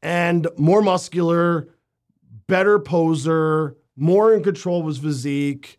And 0.00 0.48
more 0.56 0.80
muscular, 0.80 1.68
better 2.46 2.78
poser, 2.78 3.76
more 3.96 4.32
in 4.32 4.42
control 4.42 4.80
of 4.80 4.86
his 4.86 4.98
physique. 4.98 5.78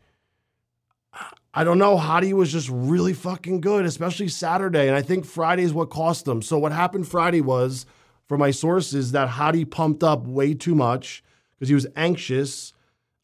I 1.56 1.64
don't 1.64 1.78
know. 1.78 1.98
Hadi 1.98 2.34
was 2.34 2.52
just 2.52 2.70
really 2.70 3.14
fucking 3.14 3.62
good, 3.62 3.86
especially 3.86 4.28
Saturday. 4.28 4.88
And 4.88 4.96
I 4.96 5.02
think 5.02 5.26
Friday 5.26 5.64
is 5.64 5.74
what 5.74 5.90
cost 5.90 6.26
them. 6.26 6.42
So 6.42 6.58
what 6.58 6.72
happened 6.72 7.08
Friday 7.08 7.42
was, 7.42 7.86
for 8.28 8.38
my 8.38 8.52
sources, 8.52 9.12
that 9.12 9.30
Hadi 9.30 9.66
pumped 9.66 10.04
up 10.04 10.26
way 10.26 10.54
too 10.54 10.76
much 10.76 11.24
because 11.56 11.70
he 11.70 11.76
was 11.76 11.88
anxious. 11.96 12.74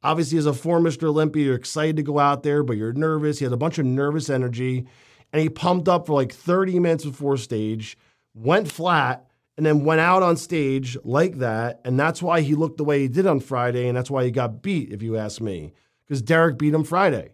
Obviously, 0.02 0.38
as 0.38 0.46
a 0.46 0.54
former 0.54 0.90
Mr. 0.90 1.04
Olympia, 1.04 1.46
you're 1.46 1.56
excited 1.56 1.98
to 1.98 2.04
go 2.04 2.20
out 2.20 2.44
there, 2.44 2.64
but 2.64 2.78
you're 2.78 2.94
nervous. 2.94 3.40
He 3.40 3.46
had 3.46 3.54
a 3.54 3.58
bunch 3.58 3.78
of 3.78 3.86
nervous 3.86 4.30
energy. 4.30 4.88
And 5.34 5.42
he 5.42 5.50
pumped 5.50 5.88
up 5.88 6.08
for 6.08 6.14
like 6.14 6.34
30 6.34 6.80
minutes 6.80 7.06
before 7.06 7.38
stage, 7.38 7.98
went 8.34 8.72
flat, 8.72 9.30
and 9.58 9.66
then 9.66 9.84
went 9.84 10.00
out 10.00 10.24
on 10.24 10.38
stage 10.38 10.98
like 11.04 11.40
that. 11.40 11.82
And 11.84 12.00
that's 12.00 12.24
why 12.24 12.42
he 12.42 12.56
looked 12.56 12.78
the 12.78 12.86
way 12.86 13.02
he 13.02 13.08
did 13.10 13.28
on 13.28 13.42
Friday. 13.42 13.88
And 13.88 13.98
that's 13.98 14.10
why 14.10 14.24
he 14.24 14.32
got 14.32 14.62
beat, 14.62 14.92
if 14.92 15.04
you 15.04 15.18
ask 15.18 15.42
me, 15.42 15.74
because 16.08 16.22
Derek 16.22 16.58
beat 16.58 16.74
him 16.74 16.86
Friday. 16.86 17.34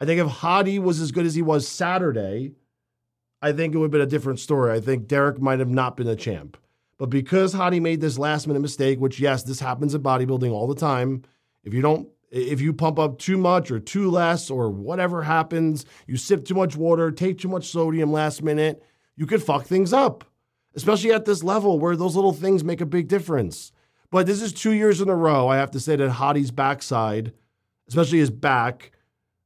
I 0.00 0.04
think 0.04 0.20
if 0.20 0.28
Hadi 0.28 0.78
was 0.78 1.00
as 1.00 1.12
good 1.12 1.26
as 1.26 1.34
he 1.34 1.42
was 1.42 1.66
Saturday, 1.66 2.52
I 3.40 3.52
think 3.52 3.74
it 3.74 3.78
would 3.78 3.86
have 3.86 3.90
been 3.90 4.00
a 4.00 4.06
different 4.06 4.38
story. 4.38 4.72
I 4.72 4.80
think 4.80 5.08
Derek 5.08 5.40
might 5.40 5.58
have 5.58 5.68
not 5.68 5.96
been 5.96 6.06
a 6.06 6.16
champ. 6.16 6.56
But 6.96 7.10
because 7.10 7.52
Hadi 7.52 7.80
made 7.80 8.00
this 8.00 8.18
last 8.18 8.46
minute 8.46 8.60
mistake, 8.60 9.00
which, 9.00 9.18
yes, 9.18 9.42
this 9.42 9.58
happens 9.58 9.94
in 9.94 10.02
bodybuilding 10.02 10.52
all 10.52 10.68
the 10.68 10.76
time. 10.76 11.22
If 11.64 11.74
you 11.74 11.82
don't, 11.82 12.08
if 12.30 12.60
you 12.60 12.72
pump 12.72 12.98
up 12.98 13.18
too 13.18 13.36
much 13.36 13.70
or 13.70 13.78
too 13.78 14.10
less 14.10 14.50
or 14.50 14.70
whatever 14.70 15.22
happens, 15.22 15.84
you 16.06 16.16
sip 16.16 16.44
too 16.44 16.54
much 16.54 16.76
water, 16.76 17.10
take 17.10 17.38
too 17.38 17.48
much 17.48 17.68
sodium 17.68 18.10
last 18.12 18.42
minute, 18.42 18.82
you 19.16 19.26
could 19.26 19.42
fuck 19.42 19.66
things 19.66 19.92
up, 19.92 20.24
especially 20.74 21.12
at 21.12 21.24
this 21.24 21.42
level 21.42 21.78
where 21.78 21.96
those 21.96 22.16
little 22.16 22.32
things 22.32 22.64
make 22.64 22.80
a 22.80 22.86
big 22.86 23.08
difference. 23.08 23.72
But 24.10 24.26
this 24.26 24.42
is 24.42 24.52
two 24.52 24.72
years 24.72 25.00
in 25.00 25.08
a 25.08 25.14
row. 25.14 25.48
I 25.48 25.56
have 25.56 25.70
to 25.72 25.80
say 25.80 25.96
that 25.96 26.10
Hadi's 26.10 26.50
backside, 26.50 27.32
especially 27.88 28.18
his 28.18 28.30
back, 28.30 28.92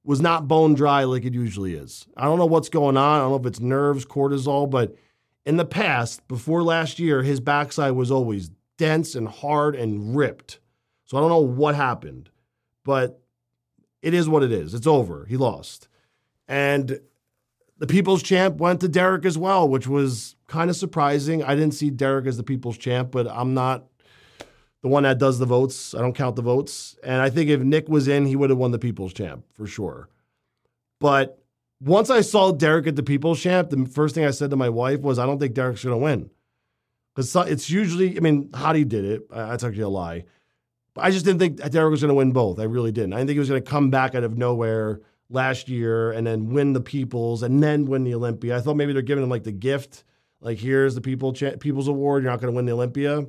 was 0.05 0.21
not 0.21 0.47
bone 0.47 0.75
dry 0.75 1.05
like 1.05 1.25
it 1.25 1.35
usually 1.35 1.75
is. 1.75 2.07
I 2.17 2.25
don't 2.25 2.39
know 2.39 2.47
what's 2.47 2.69
going 2.69 2.97
on. 2.97 3.17
I 3.17 3.23
don't 3.23 3.31
know 3.31 3.39
if 3.39 3.47
it's 3.47 3.61
nerves, 3.61 4.07
cortisol, 4.07 4.71
but 4.71 4.95
in 5.45 5.57
the 5.57 5.65
past, 5.65 6.27
before 6.29 6.63
last 6.63 6.99
year, 6.99 7.23
his 7.23 7.41
backside 7.41 7.93
was 7.93 8.11
always 8.11 8.51
dense 8.79 9.15
and 9.15 9.29
hard 9.29 9.75
and 9.75 10.17
ripped. 10.17 10.61
So 11.07 11.17
I 11.17 11.21
don't 11.21 11.31
know 11.31 11.41
what 11.41 11.75
happened, 11.75 12.31
but 12.85 13.21
it 14.03 14.15
is 14.15 14.29
what 14.29 14.43
it 14.43 14.53
is. 14.53 14.75
It's 14.75 14.87
over. 14.87 15.25
He 15.27 15.37
lost. 15.37 15.89
And 16.49 17.01
the 17.79 17.87
people's 17.87 18.23
champ 18.23 18.57
went 18.57 18.81
to 18.81 18.89
Derek 18.89 19.25
as 19.25 19.39
well, 19.39 19.69
which 19.69 19.87
was 19.87 20.37
kind 20.47 20.71
of 20.71 20.77
surprising. 20.77 21.43
I 21.43 21.55
didn't 21.55 21.75
see 21.75 21.91
Derek 21.91 22.27
as 22.27 22.37
the 22.37 22.43
people's 22.43 22.79
champ, 22.79 23.11
but 23.11 23.27
I'm 23.29 23.55
not 23.55 23.87
the 24.83 24.89
one 24.89 25.03
that 25.05 25.19
does 25.19 25.39
the 25.39 25.47
votes. 25.47 25.95
I 25.95 25.99
don't 25.99 26.15
count 26.15 26.37
the 26.37 26.43
votes. 26.43 26.97
And 27.03 27.21
I 27.21 27.31
think 27.31 27.51
if 27.51 27.61
Nick 27.61 27.89
was 27.89 28.09
in, 28.09 28.27
he 28.27 28.37
would 28.37 28.51
have 28.51 28.59
won 28.59 28.71
the 28.71 28.79
people's 28.79 29.13
champ 29.13 29.45
for 29.55 29.67
sure. 29.67 30.09
But 31.01 31.43
once 31.81 32.09
I 32.09 32.21
saw 32.21 32.53
Derek 32.53 32.87
at 32.87 32.97
the 32.97 33.03
people's 33.03 33.41
champ, 33.41 33.71
the 33.71 33.87
first 33.87 34.15
thing 34.15 34.25
I 34.25 34.31
said 34.31 34.51
to 34.51 34.57
my 34.57 34.69
wife 34.71 35.01
was, 35.01 35.19
I 35.19 35.27
don't 35.27 35.39
think 35.39 35.55
Derek's 35.55 35.85
going 35.85 35.95
to 35.95 36.03
win. 36.03 36.31
Because 37.15 37.35
it's 37.51 37.69
usually, 37.71 38.17
I 38.17 38.21
mean, 38.21 38.51
Hadi 38.55 38.85
did 38.85 39.05
it. 39.05 39.31
That's 39.31 39.65
actually 39.65 39.83
a 39.83 39.89
lie. 39.89 40.25
I 40.99 41.11
just 41.11 41.25
didn't 41.25 41.41
think 41.41 41.57
Derek 41.71 41.91
was 41.91 42.01
going 42.01 42.09
to 42.09 42.15
win 42.15 42.33
both. 42.33 42.59
I 42.59 42.65
really 42.65 42.93
didn't. 42.93 43.13
I 43.13 43.17
didn't 43.17 43.29
think 43.29 43.37
he 43.37 43.41
was 43.41 43.49
going 43.49 43.63
to 43.63 43.71
come 43.71 43.91
back 43.91 44.15
out 44.15 44.25
of 44.25 44.37
nowhere 44.39 45.01
last 45.29 45.69
year 45.69 46.13
and 46.13 46.27
then 46.27 46.51
win 46.51 46.73
the 46.73 46.81
People's 46.81 47.43
and 47.43 47.63
then 47.63 47.87
win 47.87 48.05
the 48.05 48.15
Olympia. 48.15 48.57
I 48.57 48.61
thought 48.61 48.77
maybe 48.77 48.93
they're 48.93 49.03
giving 49.03 49.25
him 49.25 49.31
like 49.31 49.45
the 49.45 49.53
gift, 49.53 50.05
like 50.41 50.59
here's 50.59 50.95
the 50.95 51.01
People 51.01 51.33
People's 51.33 51.89
Award. 51.89 52.23
You're 52.23 52.33
not 52.33 52.41
going 52.41 52.53
to 52.53 52.57
win 52.57 52.67
the 52.67 52.73
Olympia. 52.73 53.27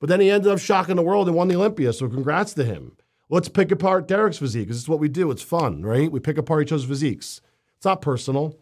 But 0.00 0.08
then 0.08 0.20
he 0.20 0.30
ended 0.30 0.50
up 0.50 0.58
shocking 0.58 0.96
the 0.96 1.02
world 1.02 1.26
and 1.28 1.36
won 1.36 1.48
the 1.48 1.56
Olympia. 1.56 1.92
So 1.92 2.08
congrats 2.08 2.54
to 2.54 2.64
him. 2.64 2.96
Let's 3.28 3.48
pick 3.48 3.70
apart 3.70 4.08
Derek's 4.08 4.38
physique 4.38 4.68
because 4.68 4.78
it's 4.78 4.88
what 4.88 5.00
we 5.00 5.08
do. 5.08 5.30
It's 5.30 5.42
fun, 5.42 5.82
right? 5.82 6.10
We 6.10 6.20
pick 6.20 6.38
apart 6.38 6.62
each 6.62 6.72
other's 6.72 6.86
physiques. 6.86 7.40
It's 7.76 7.84
not 7.84 8.00
personal. 8.00 8.56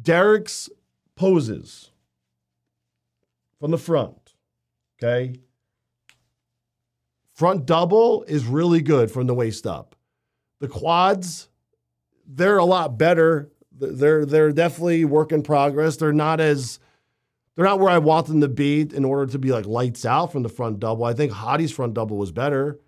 Derek's 0.00 0.70
poses 1.16 1.90
from 3.58 3.72
the 3.72 3.78
front, 3.78 4.34
okay? 5.02 5.34
Front 7.40 7.64
double 7.64 8.22
is 8.24 8.44
really 8.44 8.82
good 8.82 9.10
from 9.10 9.26
the 9.26 9.32
waist 9.32 9.66
up. 9.66 9.96
The 10.60 10.68
quads, 10.68 11.48
they're 12.26 12.58
a 12.58 12.66
lot 12.66 12.98
better. 12.98 13.50
They're 13.72 14.26
they're 14.26 14.52
definitely 14.52 15.06
work 15.06 15.32
in 15.32 15.42
progress. 15.42 15.96
They're 15.96 16.12
not 16.12 16.38
as 16.38 16.80
they're 17.56 17.64
not 17.64 17.80
where 17.80 17.88
I 17.88 17.96
want 17.96 18.26
them 18.26 18.42
to 18.42 18.48
be 18.48 18.82
in 18.82 19.06
order 19.06 19.32
to 19.32 19.38
be 19.38 19.52
like 19.52 19.64
lights 19.64 20.04
out 20.04 20.32
from 20.32 20.42
the 20.42 20.50
front 20.50 20.80
double. 20.80 21.04
I 21.04 21.14
think 21.14 21.32
Hadi's 21.32 21.72
front 21.72 21.94
double 21.94 22.18
was 22.18 22.30
better 22.30 22.78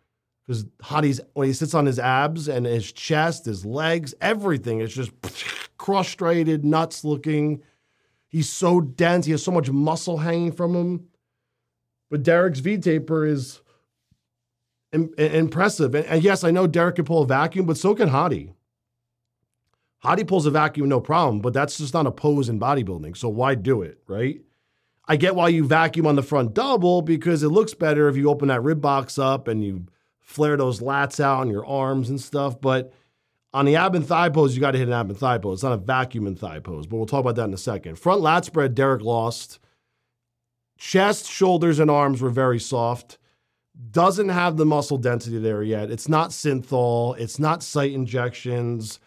because 0.47 0.64
Hadi's 0.82 1.18
when 1.32 1.47
he 1.47 1.54
sits 1.54 1.73
on 1.73 1.87
his 1.87 1.99
abs 1.99 2.47
and 2.47 2.66
his 2.66 2.92
chest, 2.92 3.47
his 3.47 3.64
legs, 3.64 4.12
everything 4.21 4.80
is 4.80 4.94
just 4.94 5.12
cross-striated, 5.78 6.62
nuts 6.62 7.04
looking. 7.04 7.62
He's 8.28 8.50
so 8.50 8.82
dense. 8.82 9.25
He 9.25 9.32
has 9.32 9.42
so 9.42 9.50
much 9.50 9.71
muscle 9.71 10.18
hanging 10.18 10.52
from 10.52 10.75
him. 10.75 11.09
But 12.11 12.23
Derek's 12.23 12.61
V 12.61 12.76
taper 12.76 13.25
is 13.25 13.62
Im- 14.92 15.14
impressive. 15.16 15.94
And, 15.94 16.04
and, 16.06 16.22
yes, 16.22 16.44
I 16.44 16.50
know 16.50 16.66
Derek 16.66 16.96
can 16.96 17.04
pull 17.04 17.22
a 17.22 17.26
vacuum, 17.26 17.66
but 17.66 17.78
so 17.78 17.94
can 17.94 18.08
Hadi. 18.08 18.52
Hadi 19.99 20.25
pulls 20.25 20.46
a 20.46 20.50
vacuum, 20.50 20.88
no 20.88 21.00
problem, 21.00 21.40
but 21.40 21.52
that's 21.52 21.78
just 21.78 21.94
not 21.94 22.06
a 22.06 22.11
pose 22.11 22.49
in 22.49 22.58
bodybuilding. 22.58 23.16
So 23.16 23.28
why 23.28 23.54
do 23.54 23.82
it, 23.82 23.99
right? 24.06 24.40
I 25.06 25.16
get 25.16 25.34
why 25.34 25.49
you 25.49 25.64
vacuum 25.66 26.06
on 26.06 26.16
the 26.16 26.22
front 26.22 26.54
double 26.54 27.02
because 27.02 27.42
it 27.42 27.49
looks 27.49 27.75
better 27.75 28.08
if 28.08 28.16
you 28.16 28.28
open 28.28 28.49
that 28.49 28.62
rib 28.62 28.80
box 28.80 29.18
up 29.18 29.49
and 29.49 29.64
you 29.64 29.87
flare 30.18 30.56
those 30.56 30.80
lats 30.80 31.20
out 31.20 31.40
on 31.40 31.50
your 31.50 31.64
arms 31.64 32.11
and 32.11 32.20
stuff. 32.20 32.61
But 32.61 32.92
on 33.52 33.64
the 33.64 33.76
ab 33.76 33.94
and 33.94 34.06
thigh 34.06 34.28
pose, 34.28 34.54
you 34.54 34.61
got 34.61 34.72
to 34.72 34.78
hit 34.78 34.88
an 34.88 34.94
ab 34.94 35.08
and 35.11 35.18
thigh 35.18 35.38
pose. 35.38 35.58
It's 35.58 35.62
not 35.62 35.72
a 35.72 35.76
vacuum 35.76 36.26
and 36.26 36.38
thigh 36.38 36.61
pose, 36.61 36.87
but 36.87 36.96
we'll 36.96 37.06
talk 37.06 37.20
about 37.20 37.37
that 37.37 37.44
in 37.44 37.54
a 37.54 37.58
second. 37.58 37.96
Front 37.96 38.20
lat 38.20 38.44
spread, 38.44 38.75
Derek 38.75 39.02
lost. 39.02 39.58
Chest, 40.78 41.30
shoulders, 41.30 41.78
and 41.78 41.90
arms 41.90 42.20
were 42.20 42.30
very 42.30 42.58
soft 42.58 43.18
doesn't 43.91 44.29
have 44.29 44.57
the 44.57 44.67
muscle 44.67 44.99
density 44.99 45.38
there 45.38 45.62
yet. 45.62 45.91
It's 45.91 46.09
not 46.09 46.31
synthol, 46.31 47.19
it's 47.19 47.38
not 47.38 47.62
site 47.62 47.93
injections, 47.93 49.00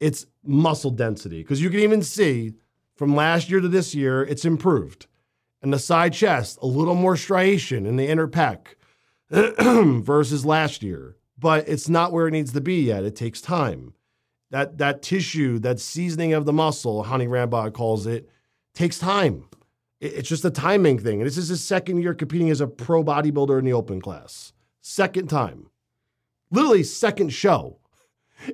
it's 0.00 0.26
muscle 0.44 0.90
density. 0.90 1.42
Because 1.42 1.60
you 1.60 1.70
can 1.70 1.80
even 1.80 2.02
see 2.02 2.54
from 2.94 3.14
last 3.14 3.50
year 3.50 3.60
to 3.60 3.68
this 3.68 3.94
year, 3.94 4.22
it's 4.22 4.44
improved. 4.44 5.06
And 5.62 5.72
the 5.72 5.78
side 5.78 6.12
chest, 6.12 6.58
a 6.62 6.66
little 6.66 6.94
more 6.94 7.16
striation 7.16 7.86
in 7.86 7.96
the 7.96 8.06
inner 8.06 8.28
pec 8.28 8.74
versus 10.02 10.44
last 10.44 10.82
year. 10.82 11.16
But 11.36 11.68
it's 11.68 11.88
not 11.88 12.12
where 12.12 12.26
it 12.26 12.32
needs 12.32 12.52
to 12.52 12.60
be 12.60 12.82
yet. 12.82 13.04
It 13.04 13.14
takes 13.14 13.40
time. 13.40 13.94
That 14.50 14.78
that 14.78 15.02
tissue, 15.02 15.58
that 15.60 15.78
seasoning 15.78 16.32
of 16.32 16.46
the 16.46 16.52
muscle, 16.52 17.04
Hany 17.04 17.26
Rambod 17.26 17.74
calls 17.74 18.06
it, 18.06 18.28
takes 18.74 18.98
time. 18.98 19.44
It's 20.00 20.28
just 20.28 20.44
a 20.44 20.50
timing 20.50 20.98
thing. 20.98 21.24
This 21.24 21.36
is 21.36 21.48
his 21.48 21.62
second 21.62 22.02
year 22.02 22.14
competing 22.14 22.50
as 22.50 22.60
a 22.60 22.66
pro 22.68 23.02
bodybuilder 23.02 23.58
in 23.58 23.64
the 23.64 23.72
open 23.72 24.00
class. 24.00 24.52
Second 24.80 25.28
time. 25.28 25.70
Literally, 26.50 26.84
second 26.84 27.32
show. 27.32 27.78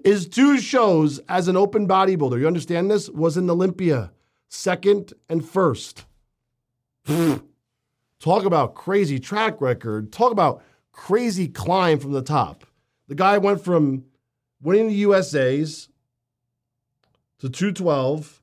His 0.02 0.26
two 0.26 0.58
shows 0.58 1.18
as 1.28 1.46
an 1.48 1.56
open 1.56 1.86
bodybuilder, 1.86 2.40
you 2.40 2.46
understand 2.46 2.90
this? 2.90 3.10
Was 3.10 3.36
in 3.36 3.50
Olympia, 3.50 4.12
second 4.48 5.12
and 5.28 5.46
first. 5.46 6.06
Talk 7.06 8.44
about 8.44 8.74
crazy 8.74 9.18
track 9.18 9.60
record. 9.60 10.10
Talk 10.10 10.32
about 10.32 10.62
crazy 10.92 11.46
climb 11.46 11.98
from 11.98 12.12
the 12.12 12.22
top. 12.22 12.64
The 13.08 13.14
guy 13.14 13.36
went 13.36 13.62
from 13.62 14.04
winning 14.62 14.88
the 14.88 14.94
USA's 14.94 15.90
to 17.40 17.50
212, 17.50 18.40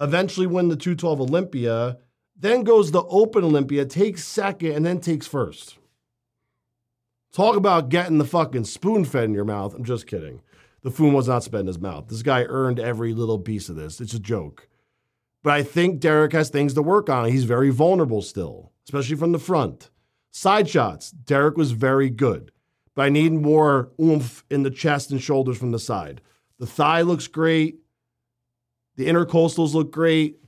eventually 0.00 0.46
win 0.46 0.68
the 0.68 0.76
212 0.76 1.20
Olympia, 1.20 1.98
then 2.36 2.64
goes 2.64 2.90
the 2.90 3.04
Open 3.04 3.44
Olympia, 3.44 3.84
takes 3.84 4.24
second, 4.24 4.72
and 4.72 4.84
then 4.84 5.00
takes 5.00 5.26
first. 5.26 5.78
Talk 7.32 7.56
about 7.56 7.88
getting 7.88 8.18
the 8.18 8.24
fucking 8.24 8.64
spoon 8.64 9.04
fed 9.04 9.24
in 9.24 9.34
your 9.34 9.44
mouth. 9.44 9.74
I'm 9.74 9.84
just 9.84 10.06
kidding. 10.06 10.42
The 10.82 10.90
food 10.90 11.14
was 11.14 11.28
not 11.28 11.44
sped 11.44 11.60
in 11.60 11.66
his 11.66 11.78
mouth. 11.78 12.08
This 12.08 12.22
guy 12.22 12.44
earned 12.44 12.78
every 12.78 13.14
little 13.14 13.38
piece 13.38 13.68
of 13.68 13.76
this. 13.76 14.00
It's 14.00 14.14
a 14.14 14.18
joke. 14.18 14.68
But 15.42 15.54
I 15.54 15.62
think 15.62 16.00
Derek 16.00 16.32
has 16.32 16.50
things 16.50 16.74
to 16.74 16.82
work 16.82 17.08
on. 17.08 17.28
He's 17.28 17.44
very 17.44 17.70
vulnerable 17.70 18.20
still, 18.20 18.72
especially 18.84 19.16
from 19.16 19.32
the 19.32 19.38
front. 19.38 19.90
Side 20.30 20.68
shots, 20.68 21.10
Derek 21.10 21.56
was 21.56 21.72
very 21.72 22.10
good. 22.10 22.50
But 22.94 23.02
I 23.02 23.08
need 23.08 23.32
more 23.32 23.90
oomph 24.00 24.44
in 24.50 24.62
the 24.62 24.70
chest 24.70 25.10
and 25.10 25.22
shoulders 25.22 25.56
from 25.56 25.70
the 25.70 25.78
side. 25.78 26.20
The 26.58 26.66
thigh 26.66 27.02
looks 27.02 27.26
great. 27.28 27.78
The 28.96 29.06
intercostals 29.06 29.72
look 29.72 29.90
great 29.90 30.41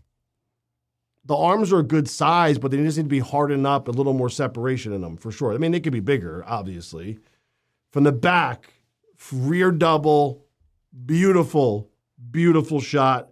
the 1.26 1.37
arms 1.37 1.73
are 1.73 1.78
a 1.78 1.85
good 1.85 2.09
size, 2.09 2.59
but 2.59 2.71
they 2.71 2.76
just 2.78 2.99
need 2.99 3.04
to 3.04 3.09
be 3.09 3.19
hardened 3.19 3.66
up, 3.66 3.88
a 3.88 3.93
little 3.93 4.12
more 4.12 4.28
separation 4.28 4.93
in 4.93 5.00
them 5.00 5.16
for 5.16 5.33
sure. 5.33 5.54
I 5.54 5.59
mean, 5.59 5.73
they 5.73 5.81
could 5.81 5.93
be 5.93 6.00
bigger, 6.00 6.45
obviously. 6.47 7.19
From 7.93 8.04
the 8.04 8.12
back, 8.12 8.75
rear 9.33 9.71
double, 9.71 10.45
beautiful, 11.07 11.90
beautiful 12.31 12.81
shot. 12.81 13.31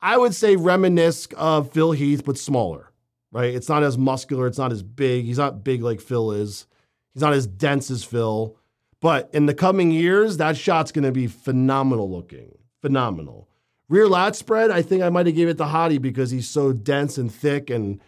I 0.00 0.16
would 0.16 0.34
say 0.34 0.56
reminisce 0.56 1.26
of 1.36 1.72
Phil 1.72 1.92
Heath, 1.92 2.24
but 2.24 2.38
smaller, 2.38 2.92
right? 3.32 3.54
It's 3.54 3.68
not 3.68 3.82
as 3.82 3.98
muscular, 3.98 4.46
it's 4.46 4.58
not 4.58 4.72
as 4.72 4.82
big. 4.82 5.24
He's 5.24 5.38
not 5.38 5.64
big 5.64 5.82
like 5.82 6.00
Phil 6.00 6.32
is. 6.32 6.66
He's 7.12 7.22
not 7.22 7.32
as 7.32 7.46
dense 7.46 7.90
as 7.90 8.04
Phil. 8.04 8.56
But 9.00 9.28
in 9.34 9.46
the 9.46 9.54
coming 9.54 9.90
years, 9.90 10.38
that 10.38 10.56
shot's 10.56 10.92
going 10.92 11.04
to 11.04 11.12
be 11.12 11.26
phenomenal 11.26 12.10
looking. 12.10 12.56
Phenomenal. 12.80 13.48
Rear 13.88 14.08
lat 14.08 14.34
spread, 14.34 14.70
I 14.70 14.82
think 14.82 15.02
I 15.02 15.10
might 15.10 15.26
have 15.26 15.34
gave 15.34 15.48
it 15.48 15.58
to 15.58 15.66
Hadi 15.66 15.98
because 15.98 16.30
he's 16.30 16.48
so 16.48 16.72
dense 16.72 17.18
and 17.18 17.32
thick, 17.32 17.68
and 17.68 18.00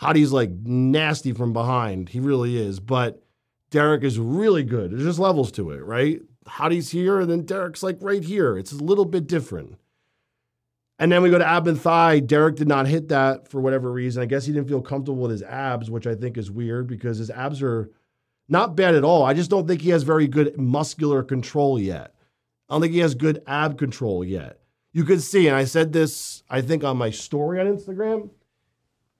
Hadi's 0.00 0.32
like 0.32 0.50
nasty 0.50 1.32
from 1.32 1.52
behind. 1.52 2.10
He 2.10 2.20
really 2.20 2.58
is. 2.58 2.80
But 2.80 3.22
Derek 3.70 4.04
is 4.04 4.18
really 4.18 4.62
good. 4.62 4.90
There's 4.90 5.04
just 5.04 5.18
levels 5.18 5.50
to 5.52 5.70
it, 5.70 5.82
right? 5.82 6.20
Hadi's 6.46 6.90
here, 6.90 7.20
and 7.20 7.30
then 7.30 7.46
Derek's 7.46 7.82
like 7.82 7.98
right 8.00 8.22
here. 8.22 8.58
It's 8.58 8.72
a 8.72 8.76
little 8.76 9.06
bit 9.06 9.26
different. 9.26 9.78
And 10.98 11.10
then 11.10 11.22
we 11.22 11.30
go 11.30 11.38
to 11.38 11.46
ab 11.46 11.66
and 11.66 11.80
thigh. 11.80 12.20
Derek 12.20 12.56
did 12.56 12.68
not 12.68 12.86
hit 12.86 13.08
that 13.08 13.48
for 13.48 13.60
whatever 13.60 13.90
reason. 13.90 14.22
I 14.22 14.26
guess 14.26 14.46
he 14.46 14.52
didn't 14.52 14.68
feel 14.68 14.80
comfortable 14.80 15.22
with 15.22 15.30
his 15.30 15.42
abs, 15.42 15.90
which 15.90 16.06
I 16.06 16.14
think 16.14 16.38
is 16.38 16.50
weird 16.50 16.86
because 16.86 17.18
his 17.18 17.30
abs 17.30 17.62
are 17.62 17.90
not 18.48 18.76
bad 18.76 18.94
at 18.94 19.04
all. 19.04 19.22
I 19.22 19.34
just 19.34 19.50
don't 19.50 19.66
think 19.66 19.82
he 19.82 19.90
has 19.90 20.04
very 20.04 20.26
good 20.26 20.58
muscular 20.58 21.22
control 21.22 21.78
yet. 21.78 22.14
I 22.68 22.74
don't 22.74 22.80
think 22.80 22.94
he 22.94 23.00
has 23.00 23.14
good 23.14 23.42
ab 23.46 23.78
control 23.78 24.24
yet 24.24 24.60
you 24.96 25.04
could 25.04 25.20
see, 25.20 25.46
and 25.46 25.54
I 25.54 25.66
said 25.66 25.92
this, 25.92 26.42
I 26.48 26.62
think, 26.62 26.82
on 26.82 26.96
my 26.96 27.10
story 27.10 27.60
on 27.60 27.66
Instagram. 27.66 28.30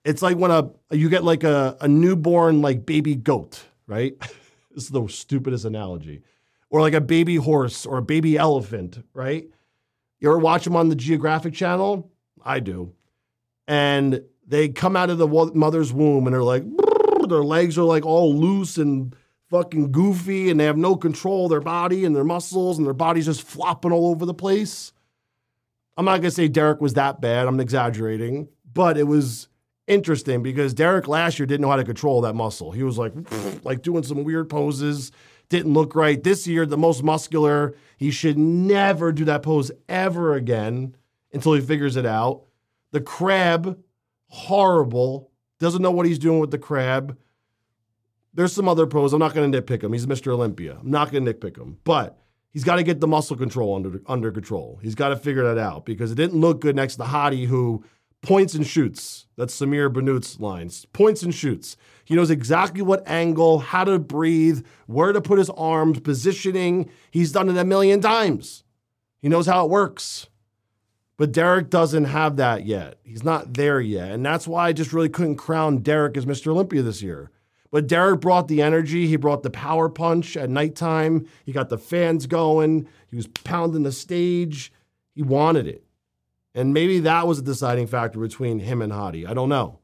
It's 0.03 0.23
like 0.23 0.35
when 0.35 0.49
a 0.49 0.71
you 0.89 1.07
get 1.07 1.23
like 1.23 1.43
a, 1.43 1.77
a 1.79 1.87
newborn 1.87 2.63
like 2.63 2.83
baby 2.83 3.13
goat, 3.13 3.63
right? 3.85 4.19
this 4.71 4.85
is 4.85 4.89
the 4.89 5.05
stupidest 5.07 5.65
analogy. 5.65 6.23
Or 6.71 6.81
like 6.81 6.95
a 6.95 6.99
baby 6.99 7.35
horse 7.35 7.85
or 7.85 7.99
a 7.99 8.01
baby 8.01 8.39
elephant, 8.39 9.03
right? 9.13 9.47
You 10.19 10.29
ever 10.29 10.39
watch 10.39 10.63
them 10.63 10.75
on 10.75 10.89
the 10.89 10.95
Geographic 10.95 11.53
Channel? 11.53 12.11
I 12.43 12.59
do. 12.59 12.93
And 13.67 14.23
they 14.47 14.69
come 14.69 14.95
out 14.95 15.11
of 15.11 15.19
the 15.19 15.27
mother's 15.27 15.93
womb 15.93 16.25
and 16.25 16.33
they're 16.33 16.41
like, 16.41 16.63
their 17.29 17.43
legs 17.43 17.77
are 17.77 17.83
like 17.83 18.03
all 18.03 18.35
loose 18.35 18.79
and 18.79 19.15
fucking 19.51 19.91
goofy 19.91 20.49
and 20.49 20.59
they 20.59 20.65
have 20.65 20.75
no 20.75 20.95
control 20.95 21.45
of 21.45 21.51
their 21.51 21.61
body 21.61 22.03
and 22.03 22.15
their 22.15 22.23
muscles 22.23 22.79
and 22.79 22.87
their 22.87 22.95
body's 22.95 23.27
just 23.27 23.43
flopping 23.43 23.91
all 23.91 24.07
over 24.07 24.25
the 24.25 24.33
place. 24.33 24.91
I'm 25.97 26.05
not 26.05 26.21
going 26.21 26.23
to 26.23 26.31
say 26.31 26.47
Derek 26.47 26.79
was 26.79 26.93
that 26.93 27.19
bad. 27.19 27.47
I'm 27.47 27.59
exaggerating. 27.59 28.47
But 28.71 28.97
it 28.97 29.03
was 29.03 29.47
interesting 29.87 30.43
because 30.43 30.73
Derek 30.73 31.07
last 31.07 31.39
year 31.39 31.45
didn't 31.45 31.61
know 31.61 31.69
how 31.69 31.77
to 31.77 31.83
control 31.83 32.21
that 32.21 32.35
muscle. 32.35 32.71
He 32.71 32.83
was 32.83 32.97
like, 32.97 33.13
like 33.63 33.81
doing 33.81 34.03
some 34.03 34.23
weird 34.23 34.49
poses, 34.49 35.11
didn't 35.49 35.73
look 35.73 35.95
right. 35.95 36.21
This 36.21 36.45
year, 36.45 36.65
the 36.65 36.77
most 36.77 37.03
muscular, 37.03 37.73
he 37.97 38.11
should 38.11 38.37
never 38.37 39.11
do 39.11 39.25
that 39.25 39.43
pose 39.43 39.71
ever 39.89 40.35
again 40.35 40.95
until 41.33 41.53
he 41.53 41.61
figures 41.61 41.95
it 41.95 42.05
out. 42.05 42.43
The 42.91 43.01
crab, 43.01 43.79
horrible, 44.27 45.31
doesn't 45.59 45.81
know 45.81 45.91
what 45.91 46.05
he's 46.05 46.19
doing 46.19 46.39
with 46.39 46.51
the 46.51 46.57
crab. 46.59 47.17
There's 48.33 48.53
some 48.53 48.69
other 48.69 48.85
pros. 48.85 49.13
I'm 49.13 49.19
not 49.19 49.33
going 49.33 49.51
to 49.51 49.61
nitpick 49.61 49.83
him. 49.83 49.93
He's 49.93 50.05
Mr. 50.05 50.31
Olympia. 50.31 50.77
I'm 50.79 50.91
not 50.91 51.11
going 51.11 51.25
to 51.25 51.33
nitpick 51.33 51.57
him. 51.57 51.77
But 51.83 52.19
he's 52.51 52.63
got 52.63 52.77
to 52.77 52.83
get 52.83 52.99
the 52.99 53.07
muscle 53.07 53.35
control 53.35 53.75
under, 53.75 54.01
under 54.07 54.31
control. 54.31 54.79
He's 54.81 54.95
got 54.95 55.09
to 55.09 55.15
figure 55.15 55.43
that 55.43 55.57
out 55.57 55.85
because 55.85 56.11
it 56.11 56.15
didn't 56.15 56.39
look 56.39 56.61
good 56.61 56.75
next 56.75 56.95
to 56.95 57.03
Hadi, 57.03 57.45
who 57.45 57.83
points 58.21 58.53
and 58.53 58.65
shoots. 58.65 59.27
That's 59.37 59.59
Samir 59.59 59.91
Bannout's 59.91 60.39
lines. 60.39 60.85
Points 60.93 61.23
and 61.23 61.33
shoots. 61.33 61.77
He 62.05 62.15
knows 62.15 62.31
exactly 62.31 62.81
what 62.81 63.07
angle, 63.07 63.59
how 63.59 63.83
to 63.83 63.99
breathe, 63.99 64.65
where 64.87 65.13
to 65.13 65.21
put 65.21 65.39
his 65.39 65.49
arms, 65.51 65.99
positioning. 65.99 66.89
He's 67.11 67.31
done 67.31 67.49
it 67.49 67.57
a 67.57 67.65
million 67.65 68.01
times. 68.01 68.63
He 69.21 69.29
knows 69.29 69.47
how 69.47 69.65
it 69.65 69.69
works. 69.69 70.27
But 71.17 71.31
Derek 71.31 71.69
doesn't 71.69 72.05
have 72.05 72.37
that 72.37 72.65
yet. 72.65 72.99
He's 73.03 73.23
not 73.23 73.55
there 73.55 73.81
yet. 73.81 74.11
And 74.11 74.25
that's 74.25 74.47
why 74.47 74.67
I 74.67 74.73
just 74.73 74.93
really 74.93 75.09
couldn't 75.09 75.37
crown 75.37 75.79
Derek 75.79 76.15
as 76.15 76.25
Mr. 76.27 76.47
Olympia 76.47 76.83
this 76.83 77.01
year. 77.01 77.31
But 77.77 77.85
Derek 77.85 78.21
brought 78.21 78.47
the 78.47 78.63
energy. 78.63 79.05
He 79.05 79.17
brought 79.17 79.43
the 79.43 79.51
power 79.51 79.87
punch 79.87 80.35
at 80.35 80.49
nighttime. 80.49 81.27
He 81.45 81.51
got 81.51 81.69
the 81.69 81.77
fans 81.77 82.25
going. 82.25 82.87
He 83.11 83.15
was 83.15 83.27
pounding 83.27 83.83
the 83.83 83.91
stage. 83.91 84.73
He 85.13 85.21
wanted 85.21 85.67
it. 85.67 85.83
And 86.55 86.73
maybe 86.73 87.01
that 87.01 87.27
was 87.27 87.37
a 87.37 87.43
deciding 87.43 87.85
factor 87.85 88.19
between 88.19 88.57
him 88.57 88.81
and 88.81 88.91
Hadi. 88.91 89.27
I 89.27 89.35
don't 89.35 89.49
know. 89.49 89.77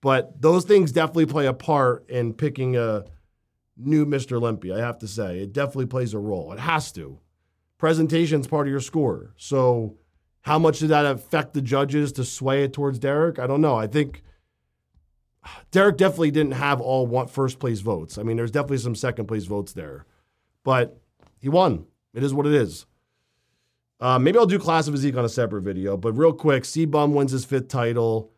But 0.00 0.42
those 0.42 0.64
things 0.64 0.90
definitely 0.90 1.26
play 1.26 1.46
a 1.46 1.52
part 1.52 2.10
in 2.10 2.34
picking 2.34 2.76
a 2.76 3.04
new 3.76 4.04
Mr. 4.04 4.38
Olympia, 4.38 4.74
I 4.74 4.80
have 4.80 4.98
to 4.98 5.06
say. 5.06 5.38
It 5.38 5.52
definitely 5.52 5.86
plays 5.86 6.14
a 6.14 6.18
role. 6.18 6.52
It 6.52 6.58
has 6.58 6.90
to. 6.94 7.20
Presentation's 7.78 8.48
part 8.48 8.66
of 8.66 8.72
your 8.72 8.80
score. 8.80 9.34
So 9.36 9.98
how 10.40 10.58
much 10.58 10.80
did 10.80 10.88
that 10.88 11.06
affect 11.06 11.54
the 11.54 11.62
judges 11.62 12.10
to 12.14 12.24
sway 12.24 12.64
it 12.64 12.72
towards 12.72 12.98
Derek? 12.98 13.38
I 13.38 13.46
don't 13.46 13.60
know. 13.60 13.76
I 13.76 13.86
think 13.86 14.24
Derek 15.70 15.96
definitely 15.96 16.30
didn't 16.30 16.52
have 16.52 16.80
all 16.80 17.26
first 17.26 17.58
place 17.58 17.80
votes. 17.80 18.18
I 18.18 18.22
mean, 18.22 18.36
there's 18.36 18.50
definitely 18.50 18.78
some 18.78 18.94
second 18.94 19.26
place 19.26 19.44
votes 19.44 19.72
there, 19.72 20.06
but 20.64 21.00
he 21.38 21.48
won. 21.48 21.86
It 22.14 22.22
is 22.22 22.32
what 22.32 22.46
it 22.46 22.54
is. 22.54 22.86
Uh, 23.98 24.18
maybe 24.18 24.38
I'll 24.38 24.46
do 24.46 24.58
class 24.58 24.88
of 24.88 24.94
physique 24.94 25.16
on 25.16 25.24
a 25.24 25.28
separate 25.28 25.62
video, 25.62 25.96
but 25.96 26.12
real 26.12 26.32
quick, 26.32 26.64
CBum 26.64 27.12
wins 27.12 27.32
his 27.32 27.44
fifth 27.44 27.68
title. 27.68 28.30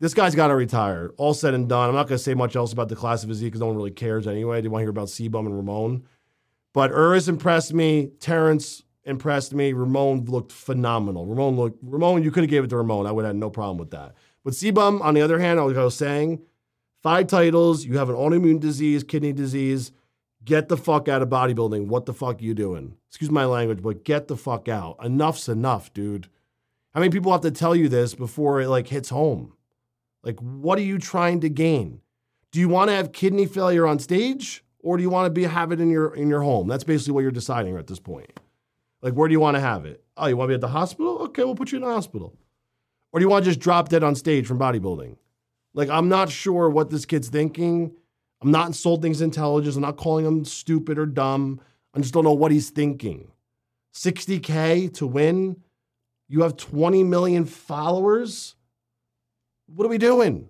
This 0.00 0.14
guy's 0.14 0.34
got 0.34 0.48
to 0.48 0.56
retire. 0.56 1.12
All 1.16 1.34
said 1.34 1.54
and 1.54 1.68
done. 1.68 1.88
I'm 1.88 1.94
not 1.94 2.08
going 2.08 2.18
to 2.18 2.22
say 2.24 2.34
much 2.34 2.56
else 2.56 2.72
about 2.72 2.88
the 2.88 2.96
class 2.96 3.22
of 3.22 3.28
physique 3.28 3.52
because 3.52 3.60
no 3.60 3.68
one 3.68 3.76
really 3.76 3.92
cares 3.92 4.26
anyway. 4.26 4.58
I 4.58 4.60
didn't 4.60 4.72
want 4.72 4.80
to 4.80 4.84
hear 4.84 4.90
about 4.90 5.08
CBum 5.08 5.46
and 5.46 5.56
Ramon. 5.56 6.04
But 6.72 6.90
Urs 6.90 7.28
impressed 7.28 7.72
me. 7.72 8.10
Terrence 8.18 8.82
impressed 9.04 9.54
me. 9.54 9.72
Ramon 9.72 10.24
looked 10.24 10.50
phenomenal. 10.50 11.26
Ramon 11.26 11.56
looked 11.56 11.78
Ramon. 11.82 12.24
You 12.24 12.32
could 12.32 12.42
have 12.42 12.50
gave 12.50 12.64
it 12.64 12.70
to 12.70 12.76
Ramon. 12.76 13.06
I 13.06 13.12
would 13.12 13.24
have 13.24 13.34
had 13.34 13.40
no 13.40 13.50
problem 13.50 13.78
with 13.78 13.90
that. 13.90 14.14
But 14.42 14.54
CBum, 14.54 15.00
on 15.00 15.14
the 15.14 15.22
other 15.22 15.38
hand, 15.38 15.64
like 15.64 15.76
I 15.76 15.84
was 15.84 15.96
saying, 15.96 16.40
five 17.04 17.26
titles. 17.28 17.84
You 17.84 17.98
have 17.98 18.08
an 18.08 18.16
autoimmune 18.16 18.58
disease, 18.58 19.04
kidney 19.04 19.32
disease. 19.32 19.92
Get 20.44 20.68
the 20.68 20.76
fuck 20.76 21.06
out 21.06 21.22
of 21.22 21.28
bodybuilding. 21.28 21.86
What 21.86 22.06
the 22.06 22.14
fuck 22.14 22.40
are 22.40 22.44
you 22.44 22.54
doing? 22.54 22.96
Excuse 23.08 23.30
my 23.30 23.44
language, 23.44 23.82
but 23.82 24.04
get 24.04 24.26
the 24.26 24.36
fuck 24.36 24.68
out. 24.68 24.96
Enough's 25.04 25.48
enough, 25.48 25.92
dude. 25.92 26.28
How 26.92 27.00
many 27.00 27.10
people 27.10 27.30
have 27.30 27.42
to 27.42 27.50
tell 27.50 27.76
you 27.76 27.88
this 27.88 28.14
before 28.14 28.60
it 28.60 28.68
like 28.68 28.88
hits 28.88 29.10
home? 29.10 29.52
Like, 30.22 30.40
what 30.40 30.78
are 30.78 30.82
you 30.82 30.98
trying 30.98 31.40
to 31.40 31.48
gain? 31.48 32.00
Do 32.50 32.60
you 32.60 32.68
want 32.68 32.88
to 32.88 32.94
have 32.96 33.12
kidney 33.12 33.46
failure 33.46 33.86
on 33.86 33.98
stage, 33.98 34.64
or 34.80 34.96
do 34.96 35.02
you 35.02 35.10
want 35.10 35.26
to 35.26 35.30
be 35.30 35.44
have 35.44 35.72
it 35.72 35.80
in 35.80 35.90
your 35.90 36.14
in 36.14 36.28
your 36.28 36.42
home? 36.42 36.68
That's 36.68 36.84
basically 36.84 37.12
what 37.12 37.20
you're 37.20 37.30
deciding 37.30 37.76
at 37.76 37.86
this 37.86 38.00
point. 38.00 38.30
Like, 39.02 39.14
where 39.14 39.28
do 39.28 39.32
you 39.32 39.40
want 39.40 39.56
to 39.56 39.60
have 39.60 39.84
it? 39.84 40.02
Oh, 40.16 40.26
you 40.26 40.36
want 40.36 40.48
to 40.48 40.52
be 40.52 40.54
at 40.54 40.60
the 40.60 40.68
hospital? 40.68 41.18
Okay, 41.24 41.44
we'll 41.44 41.54
put 41.54 41.72
you 41.72 41.76
in 41.76 41.84
the 41.84 41.92
hospital. 41.92 42.34
Or 43.12 43.20
do 43.20 43.24
you 43.24 43.28
want 43.28 43.44
to 43.44 43.50
just 43.50 43.60
drop 43.60 43.88
dead 43.88 44.02
on 44.02 44.14
stage 44.14 44.46
from 44.46 44.58
bodybuilding? 44.58 45.16
Like, 45.74 45.88
I'm 45.88 46.08
not 46.08 46.30
sure 46.30 46.70
what 46.70 46.90
this 46.90 47.04
kid's 47.04 47.28
thinking. 47.28 47.92
I'm 48.40 48.50
not 48.50 48.68
insulting 48.68 49.10
his 49.10 49.20
intelligence. 49.20 49.76
I'm 49.76 49.82
not 49.82 49.96
calling 49.96 50.24
him 50.24 50.44
stupid 50.44 50.98
or 50.98 51.06
dumb. 51.06 51.60
I 51.94 52.00
just 52.00 52.14
don't 52.14 52.24
know 52.24 52.32
what 52.32 52.52
he's 52.52 52.70
thinking. 52.70 53.30
60K 53.94 54.92
to 54.94 55.06
win. 55.06 55.62
You 56.28 56.42
have 56.42 56.56
20 56.56 57.04
million 57.04 57.44
followers. 57.44 58.54
What 59.66 59.84
are 59.84 59.90
we 59.90 59.98
doing? 59.98 60.48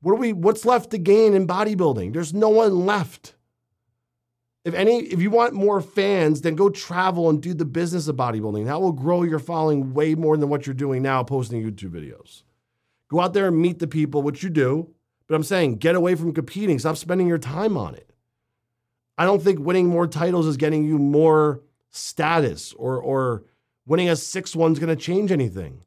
What 0.00 0.12
are 0.12 0.16
we 0.16 0.32
what's 0.32 0.64
left 0.64 0.90
to 0.90 0.98
gain 0.98 1.34
in 1.34 1.46
bodybuilding? 1.46 2.12
There's 2.12 2.32
no 2.32 2.48
one 2.48 2.86
left. 2.86 3.34
If 4.64 4.74
any, 4.74 4.98
if 4.98 5.20
you 5.20 5.30
want 5.30 5.54
more 5.54 5.80
fans, 5.80 6.42
then 6.42 6.54
go 6.54 6.68
travel 6.68 7.30
and 7.30 7.40
do 7.40 7.54
the 7.54 7.64
business 7.64 8.06
of 8.06 8.16
bodybuilding. 8.16 8.66
That 8.66 8.80
will 8.80 8.92
grow 8.92 9.22
your 9.22 9.38
following 9.38 9.94
way 9.94 10.14
more 10.14 10.36
than 10.36 10.48
what 10.48 10.66
you're 10.66 10.74
doing 10.74 11.02
now, 11.02 11.22
posting 11.22 11.62
YouTube 11.62 11.90
videos. 11.90 12.42
Go 13.08 13.20
out 13.20 13.32
there 13.32 13.48
and 13.48 13.60
meet 13.60 13.78
the 13.78 13.86
people, 13.86 14.22
which 14.22 14.42
you 14.42 14.50
do. 14.50 14.90
But 15.26 15.34
I'm 15.34 15.42
saying 15.42 15.76
get 15.76 15.94
away 15.94 16.14
from 16.14 16.32
competing. 16.32 16.78
Stop 16.78 16.96
spending 16.96 17.26
your 17.26 17.38
time 17.38 17.76
on 17.76 17.94
it. 17.94 18.10
I 19.16 19.24
don't 19.24 19.42
think 19.42 19.58
winning 19.58 19.88
more 19.88 20.06
titles 20.06 20.46
is 20.46 20.56
getting 20.56 20.84
you 20.84 20.98
more 20.98 21.62
status 21.90 22.72
or 22.74 23.00
or 23.00 23.44
winning 23.86 24.08
a 24.08 24.16
six 24.16 24.54
one's 24.54 24.78
going 24.78 24.94
to 24.94 25.02
change 25.02 25.32
anything. 25.32 25.82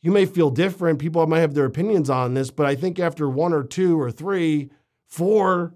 You 0.00 0.12
may 0.12 0.26
feel 0.26 0.50
different. 0.50 0.98
People 0.98 1.26
might 1.26 1.40
have 1.40 1.54
their 1.54 1.64
opinions 1.64 2.10
on 2.10 2.34
this, 2.34 2.50
but 2.50 2.66
I 2.66 2.74
think 2.74 2.98
after 2.98 3.28
one 3.28 3.52
or 3.52 3.64
two 3.64 3.98
or 3.98 4.12
three, 4.12 4.70
four, 5.08 5.74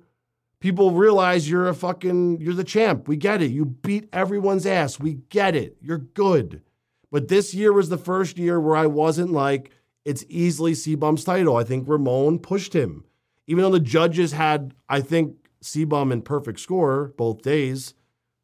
people 0.60 0.92
realize 0.92 1.48
you're 1.48 1.68
a 1.68 1.74
fucking, 1.74 2.40
you're 2.40 2.54
the 2.54 2.62
champ. 2.62 3.08
We 3.08 3.16
get 3.16 3.40
it. 3.40 3.50
You 3.50 3.64
beat 3.64 4.08
everyone's 4.12 4.66
ass. 4.66 5.00
We 5.00 5.14
get 5.30 5.56
it. 5.56 5.78
You're 5.80 5.98
good. 5.98 6.62
But 7.10 7.28
this 7.28 7.54
year 7.54 7.72
was 7.72 7.88
the 7.88 7.96
first 7.96 8.36
year 8.36 8.60
where 8.60 8.76
I 8.76 8.86
wasn't 8.86 9.32
like, 9.32 9.70
it's 10.08 10.24
easily 10.30 10.72
CBum's 10.72 11.22
title. 11.22 11.58
I 11.58 11.64
think 11.64 11.86
Ramon 11.86 12.38
pushed 12.38 12.72
him. 12.72 13.04
Even 13.46 13.62
though 13.62 13.72
the 13.72 13.78
judges 13.78 14.32
had, 14.32 14.72
I 14.88 15.02
think, 15.02 15.36
CBum 15.62 16.12
in 16.12 16.22
perfect 16.22 16.60
score 16.60 17.12
both 17.18 17.42
days 17.42 17.92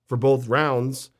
for 0.07 0.19
both 0.19 0.47
rounds, 0.47 1.11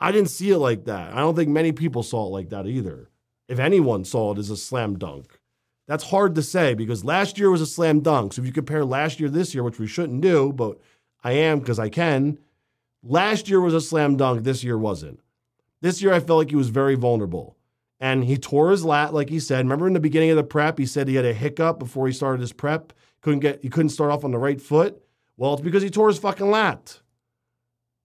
I 0.00 0.10
didn't 0.10 0.30
see 0.30 0.50
it 0.50 0.58
like 0.58 0.86
that. 0.86 1.12
I 1.12 1.18
don't 1.18 1.36
think 1.36 1.50
many 1.50 1.72
people 1.72 2.02
saw 2.02 2.26
it 2.26 2.30
like 2.30 2.48
that 2.48 2.66
either. 2.66 3.10
If 3.48 3.58
anyone 3.58 4.06
saw 4.06 4.32
it 4.32 4.38
as 4.38 4.48
a 4.48 4.56
slam 4.56 4.98
dunk. 4.98 5.38
That's 5.86 6.04
hard 6.04 6.36
to 6.36 6.42
say 6.42 6.72
because 6.72 7.04
last 7.04 7.38
year 7.38 7.50
was 7.50 7.60
a 7.60 7.66
slam 7.66 8.00
dunk. 8.00 8.32
So 8.32 8.40
if 8.40 8.46
you 8.46 8.52
compare 8.52 8.86
last 8.86 9.20
year 9.20 9.28
this 9.28 9.54
year, 9.54 9.62
which 9.62 9.78
we 9.78 9.86
shouldn't 9.86 10.22
do, 10.22 10.54
but 10.54 10.78
I 11.22 11.32
am 11.32 11.58
because 11.58 11.78
I 11.78 11.90
can, 11.90 12.38
last 13.02 13.46
year 13.46 13.60
was 13.60 13.74
a 13.74 13.80
slam 13.80 14.16
dunk. 14.16 14.42
This 14.42 14.64
year 14.64 14.78
wasn't. 14.78 15.20
This 15.82 16.00
year 16.00 16.14
I 16.14 16.20
felt 16.20 16.38
like 16.38 16.50
he 16.50 16.56
was 16.56 16.70
very 16.70 16.94
vulnerable. 16.94 17.58
And 18.02 18.24
he 18.24 18.36
tore 18.36 18.72
his 18.72 18.84
lat, 18.84 19.14
like 19.14 19.30
he 19.30 19.38
said. 19.38 19.58
Remember 19.58 19.86
in 19.86 19.92
the 19.92 20.00
beginning 20.00 20.30
of 20.30 20.36
the 20.36 20.42
prep, 20.42 20.76
he 20.76 20.86
said 20.86 21.06
he 21.06 21.14
had 21.14 21.24
a 21.24 21.32
hiccup 21.32 21.78
before 21.78 22.08
he 22.08 22.12
started 22.12 22.40
his 22.40 22.52
prep. 22.52 22.92
Couldn't 23.20 23.38
get 23.38 23.62
he 23.62 23.68
couldn't 23.68 23.90
start 23.90 24.10
off 24.10 24.24
on 24.24 24.32
the 24.32 24.38
right 24.38 24.60
foot. 24.60 25.00
Well, 25.36 25.54
it's 25.54 25.62
because 25.62 25.84
he 25.84 25.88
tore 25.88 26.08
his 26.08 26.18
fucking 26.18 26.50
lat. 26.50 27.00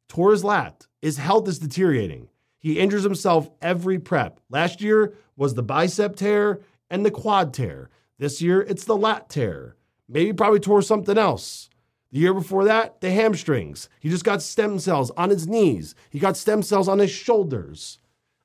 Tore 0.07 0.31
his 0.31 0.43
lat. 0.43 0.85
His 1.01 1.17
health 1.17 1.47
is 1.47 1.57
deteriorating. 1.57 2.29
He 2.59 2.79
injures 2.79 3.03
himself 3.03 3.49
every 3.59 3.97
prep. 3.97 4.39
Last 4.51 4.81
year 4.81 5.15
was 5.35 5.55
the 5.55 5.63
bicep 5.63 6.15
tear 6.15 6.61
and 6.91 7.03
the 7.03 7.11
quad 7.11 7.51
tear. 7.51 7.89
This 8.19 8.39
year, 8.39 8.61
it's 8.61 8.85
the 8.85 8.95
lat 8.95 9.29
tear. 9.29 9.75
Maybe 10.07 10.31
probably 10.31 10.59
tore 10.59 10.83
something 10.83 11.17
else. 11.17 11.69
The 12.11 12.19
year 12.19 12.35
before 12.35 12.65
that, 12.65 13.01
the 13.01 13.09
hamstrings. 13.09 13.89
He 13.99 14.09
just 14.09 14.23
got 14.23 14.43
stem 14.43 14.77
cells 14.77 15.11
on 15.17 15.31
his 15.31 15.47
knees. 15.47 15.95
He 16.11 16.19
got 16.19 16.37
stem 16.37 16.61
cells 16.61 16.87
on 16.87 16.99
his 16.99 17.11
shoulders. 17.11 17.97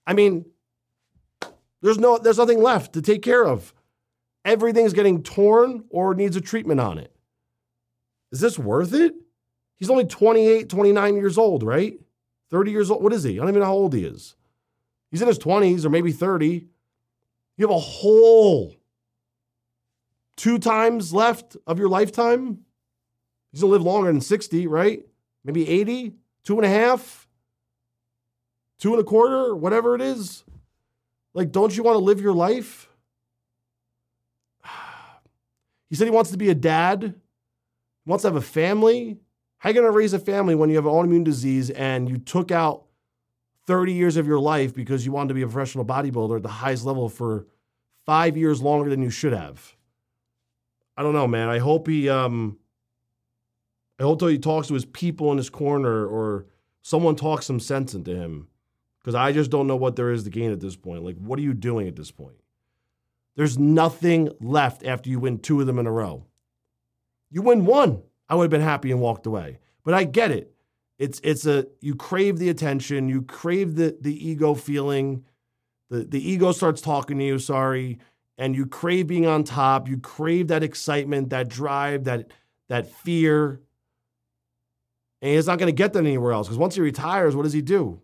I 0.06 0.14
mean, 0.14 0.46
there's 1.83 1.99
no 1.99 2.18
there's 2.18 2.38
nothing 2.38 2.62
left 2.62 2.95
to 2.95 3.03
take 3.03 3.23
care 3.23 3.45
of. 3.45 3.75
Everything's 4.45 4.92
getting 4.92 5.23
torn 5.23 5.85
or 5.90 6.14
needs 6.14 6.37
a 6.37 6.40
treatment 6.40 6.81
on 6.81 6.99
it. 6.99 7.14
Is 8.33 8.40
this 8.40 8.59
worth 8.59 8.95
it? 8.95 9.14
He's 9.77 9.90
only 9.90 10.05
28, 10.05 10.68
29 10.68 11.16
years 11.16 11.38
old, 11.38 11.62
right? 11.62 11.95
30 12.51 12.71
years 12.71 12.90
old. 12.90 13.03
What 13.03 13.12
is 13.12 13.25
he? 13.25 13.33
I 13.33 13.42
don't 13.42 13.49
even 13.49 13.61
know 13.61 13.66
how 13.66 13.73
old 13.73 13.95
he 13.95 14.05
is. 14.05 14.37
He's 15.11 15.23
in 15.23 15.29
his 15.29 15.38
20s 15.38 15.85
or 15.85 15.90
maybe 15.90 16.12
30. 16.12 16.66
You 17.57 17.66
have 17.66 17.77
a 17.77 17.79
whole 17.79 18.75
two 20.37 20.59
times 20.59 21.12
left 21.12 21.57
of 21.66 21.79
your 21.79 21.88
lifetime. 21.88 22.64
He's 23.51 23.61
gonna 23.61 23.73
live 23.73 23.83
longer 23.83 24.11
than 24.11 24.21
60, 24.21 24.66
right? 24.66 25.05
Maybe 25.45 25.68
80, 25.68 26.14
two 26.45 26.57
and 26.57 26.64
a 26.64 26.68
half, 26.68 27.29
two 28.79 28.92
and 28.92 29.01
a 29.01 29.05
quarter, 29.05 29.55
whatever 29.55 29.95
it 29.95 30.01
is. 30.01 30.45
Like, 31.35 31.53
don't 31.53 31.77
you 31.77 31.83
want 31.83 31.97
to 31.97 32.05
live 32.05 32.21
your 32.21 32.35
life? 32.35 32.88
He 35.88 35.97
said 35.97 36.07
he 36.07 36.11
wants 36.11 36.31
to 36.31 36.38
be 36.38 36.49
a 36.49 36.55
dad, 36.55 37.16
wants 38.07 38.23
to 38.23 38.29
have 38.29 38.37
a 38.37 38.40
family. 38.40 39.18
How 39.59 39.68
are 39.68 39.73
you 39.73 39.81
going 39.81 39.92
to 39.92 39.95
raise 39.95 40.14
a 40.14 40.18
family 40.18 40.55
when 40.55 40.71
you 40.71 40.77
have 40.77 40.87
an 40.87 40.90
autoimmune 40.90 41.23
disease 41.23 41.68
and 41.68 42.09
you 42.09 42.16
took 42.16 42.51
out 42.51 42.87
30 43.66 43.92
years 43.92 44.16
of 44.16 44.27
your 44.27 44.40
life 44.40 44.75
because 44.75 45.05
you 45.05 45.12
wanted 45.12 45.29
to 45.29 45.35
be 45.35 45.42
a 45.42 45.47
professional 45.47 45.85
bodybuilder 45.85 46.37
at 46.37 46.42
the 46.42 46.49
highest 46.49 46.87
level 46.87 47.11
for 47.11 47.47
five 48.07 48.38
years 48.38 48.62
longer 48.62 48.88
than 48.88 49.03
you 49.03 49.11
should 49.11 49.33
have. 49.33 49.77
I 50.97 51.03
don't 51.03 51.12
know, 51.12 51.29
man. 51.29 51.49
I 51.49 51.59
hope 51.59 51.87
he 51.87 52.09
um 52.09 52.59
I 53.99 54.03
hope 54.03 54.21
he 54.23 54.38
talks 54.38 54.68
to 54.68 54.75
his 54.75 54.85
people 54.85 55.31
in 55.31 55.38
his 55.38 55.51
corner 55.51 56.07
or 56.07 56.47
someone 56.83 57.16
talks 57.16 57.47
some 57.47 57.61
sense 57.61 57.95
into 57.95 58.14
him. 58.14 58.49
Because 59.02 59.14
I 59.14 59.32
just 59.32 59.50
don't 59.50 59.66
know 59.66 59.76
what 59.76 59.96
there 59.96 60.12
is 60.12 60.24
to 60.24 60.30
gain 60.30 60.52
at 60.52 60.60
this 60.60 60.76
point. 60.76 61.04
Like, 61.04 61.16
what 61.16 61.38
are 61.38 61.42
you 61.42 61.54
doing 61.54 61.88
at 61.88 61.96
this 61.96 62.10
point? 62.10 62.36
There's 63.34 63.58
nothing 63.58 64.28
left 64.40 64.84
after 64.84 65.10
you 65.10 65.18
win 65.18 65.38
two 65.38 65.60
of 65.60 65.66
them 65.66 65.78
in 65.78 65.86
a 65.86 65.92
row. 65.92 66.26
You 67.30 67.42
win 67.42 67.64
one, 67.64 68.02
I 68.28 68.34
would 68.34 68.44
have 68.44 68.50
been 68.50 68.60
happy 68.60 68.90
and 68.92 69.00
walked 69.00 69.26
away. 69.26 69.58
But 69.84 69.94
I 69.94 70.04
get 70.04 70.30
it. 70.30 70.54
It's 70.98 71.20
it's 71.24 71.46
a 71.46 71.66
you 71.80 71.96
crave 71.96 72.38
the 72.38 72.50
attention, 72.50 73.08
you 73.08 73.22
crave 73.22 73.74
the 73.74 73.96
the 74.00 74.28
ego 74.28 74.54
feeling. 74.54 75.24
The 75.90 76.04
the 76.04 76.30
ego 76.30 76.52
starts 76.52 76.80
talking 76.80 77.18
to 77.18 77.24
you, 77.24 77.38
sorry, 77.38 77.98
and 78.38 78.54
you 78.54 78.66
crave 78.66 79.08
being 79.08 79.26
on 79.26 79.44
top, 79.44 79.88
you 79.88 79.96
crave 79.98 80.48
that 80.48 80.62
excitement, 80.62 81.30
that 81.30 81.48
drive, 81.48 82.04
that 82.04 82.30
that 82.68 82.90
fear. 82.90 83.60
And 85.20 85.34
he's 85.34 85.46
not 85.46 85.58
going 85.58 85.68
to 85.68 85.72
get 85.72 85.92
that 85.92 86.00
anywhere 86.00 86.32
else 86.32 86.48
because 86.48 86.58
once 86.58 86.74
he 86.74 86.80
retires, 86.80 87.34
what 87.34 87.44
does 87.44 87.52
he 87.52 87.62
do? 87.62 88.00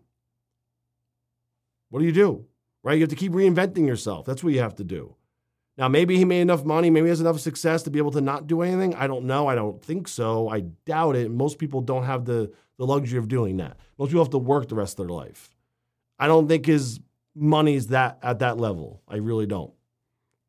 What 1.89 1.99
do 1.99 2.05
you 2.05 2.11
do? 2.11 2.45
Right? 2.83 2.95
You 2.95 3.01
have 3.01 3.09
to 3.09 3.15
keep 3.15 3.33
reinventing 3.33 3.85
yourself. 3.85 4.25
That's 4.25 4.43
what 4.43 4.53
you 4.53 4.61
have 4.61 4.75
to 4.75 4.83
do. 4.83 5.15
Now, 5.77 5.87
maybe 5.87 6.17
he 6.17 6.25
made 6.25 6.41
enough 6.41 6.65
money, 6.65 6.89
maybe 6.89 7.05
he 7.05 7.09
has 7.09 7.21
enough 7.21 7.39
success 7.39 7.83
to 7.83 7.89
be 7.89 7.99
able 7.99 8.11
to 8.11 8.21
not 8.21 8.47
do 8.47 8.61
anything. 8.61 8.95
I 8.95 9.07
don't 9.07 9.25
know. 9.25 9.47
I 9.47 9.55
don't 9.55 9.81
think 9.81 10.09
so. 10.09 10.49
I 10.49 10.61
doubt 10.85 11.15
it. 11.15 11.31
Most 11.31 11.57
people 11.57 11.79
don't 11.79 12.03
have 12.03 12.25
the, 12.25 12.51
the 12.77 12.85
luxury 12.85 13.17
of 13.17 13.29
doing 13.29 13.57
that. 13.57 13.77
Most 13.97 14.09
people 14.09 14.23
have 14.23 14.31
to 14.31 14.37
work 14.37 14.67
the 14.67 14.75
rest 14.75 14.99
of 14.99 15.07
their 15.07 15.15
life. 15.15 15.55
I 16.19 16.27
don't 16.27 16.49
think 16.49 16.65
his 16.65 16.99
money's 17.33 17.87
that 17.87 18.19
at 18.21 18.39
that 18.39 18.57
level. 18.57 19.01
I 19.07 19.17
really 19.17 19.45
don't. 19.45 19.71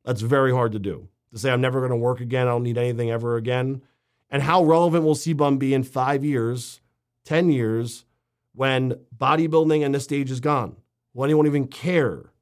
That's 0.04 0.20
very 0.20 0.50
hard 0.50 0.72
to 0.72 0.80
do. 0.80 1.08
To 1.32 1.38
say 1.38 1.50
I'm 1.52 1.60
never 1.60 1.78
going 1.78 1.90
to 1.90 1.96
work 1.96 2.20
again, 2.20 2.48
I 2.48 2.50
don't 2.50 2.64
need 2.64 2.78
anything 2.78 3.12
ever 3.12 3.36
again. 3.36 3.82
And 4.30 4.42
how 4.42 4.64
relevant 4.64 5.04
will 5.04 5.14
CBum 5.14 5.60
be 5.60 5.74
in 5.74 5.84
five 5.84 6.24
years, 6.24 6.80
10 7.24 7.50
years, 7.50 8.04
when 8.52 8.94
bodybuilding 9.16 9.84
and 9.84 9.94
the 9.94 10.00
stage 10.00 10.30
is 10.30 10.40
gone? 10.40 10.76
Will 11.14 11.24
anyone 11.24 11.46
even 11.46 11.66
care 11.66 12.32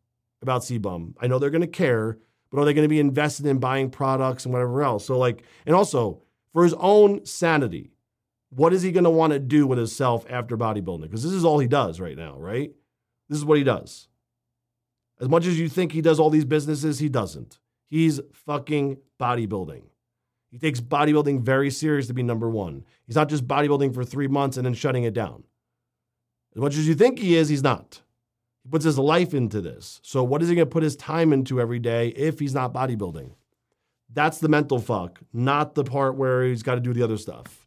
about 0.42 0.62
CBum? 0.62 1.14
I 1.20 1.26
know 1.26 1.38
they're 1.38 1.50
going 1.50 1.62
to 1.62 1.66
care, 1.66 2.18
but 2.50 2.60
are 2.60 2.64
they 2.64 2.74
going 2.74 2.84
to 2.84 2.88
be 2.88 3.00
invested 3.00 3.46
in 3.46 3.58
buying 3.58 3.90
products 3.90 4.44
and 4.44 4.52
whatever 4.52 4.82
else? 4.82 5.06
So, 5.06 5.18
like, 5.18 5.42
and 5.66 5.74
also 5.74 6.22
for 6.52 6.64
his 6.64 6.74
own 6.74 7.24
sanity, 7.24 7.92
what 8.50 8.72
is 8.72 8.82
he 8.82 8.92
going 8.92 9.04
to 9.04 9.10
want 9.10 9.32
to 9.32 9.38
do 9.38 9.66
with 9.66 9.78
himself 9.78 10.24
after 10.28 10.56
bodybuilding? 10.56 11.02
Because 11.02 11.22
this 11.22 11.32
is 11.32 11.44
all 11.44 11.58
he 11.58 11.68
does 11.68 12.00
right 12.00 12.16
now, 12.16 12.38
right? 12.38 12.72
This 13.28 13.38
is 13.38 13.44
what 13.44 13.58
he 13.58 13.64
does. 13.64 14.08
As 15.20 15.28
much 15.28 15.46
as 15.46 15.58
you 15.58 15.68
think 15.68 15.92
he 15.92 16.00
does 16.00 16.20
all 16.20 16.30
these 16.30 16.44
businesses, 16.44 16.98
he 16.98 17.08
doesn't. 17.08 17.58
He's 17.88 18.20
fucking 18.32 18.98
bodybuilding. 19.20 19.82
He 20.50 20.58
takes 20.58 20.80
bodybuilding 20.80 21.42
very 21.42 21.70
serious 21.70 22.06
to 22.06 22.14
be 22.14 22.22
number 22.22 22.48
one. 22.48 22.84
He's 23.06 23.16
not 23.16 23.28
just 23.28 23.46
bodybuilding 23.46 23.92
for 23.92 24.04
three 24.04 24.28
months 24.28 24.56
and 24.56 24.64
then 24.64 24.74
shutting 24.74 25.04
it 25.04 25.12
down. 25.12 25.44
As 26.54 26.62
much 26.62 26.76
as 26.76 26.88
you 26.88 26.94
think 26.94 27.18
he 27.18 27.36
is, 27.36 27.48
he's 27.48 27.62
not. 27.62 28.00
He 28.68 28.70
puts 28.70 28.84
his 28.84 28.98
life 28.98 29.32
into 29.32 29.62
this. 29.62 29.98
So, 30.02 30.22
what 30.22 30.42
is 30.42 30.50
he 30.50 30.54
going 30.54 30.68
to 30.68 30.70
put 30.70 30.82
his 30.82 30.94
time 30.94 31.32
into 31.32 31.58
every 31.58 31.78
day 31.78 32.08
if 32.08 32.38
he's 32.38 32.52
not 32.52 32.74
bodybuilding? 32.74 33.30
That's 34.12 34.36
the 34.40 34.50
mental 34.50 34.78
fuck, 34.78 35.20
not 35.32 35.74
the 35.74 35.84
part 35.84 36.16
where 36.16 36.44
he's 36.44 36.62
got 36.62 36.74
to 36.74 36.80
do 36.82 36.92
the 36.92 37.02
other 37.02 37.16
stuff. 37.16 37.66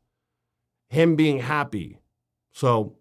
Him 0.90 1.16
being 1.16 1.40
happy. 1.40 1.98
So, 2.52 2.98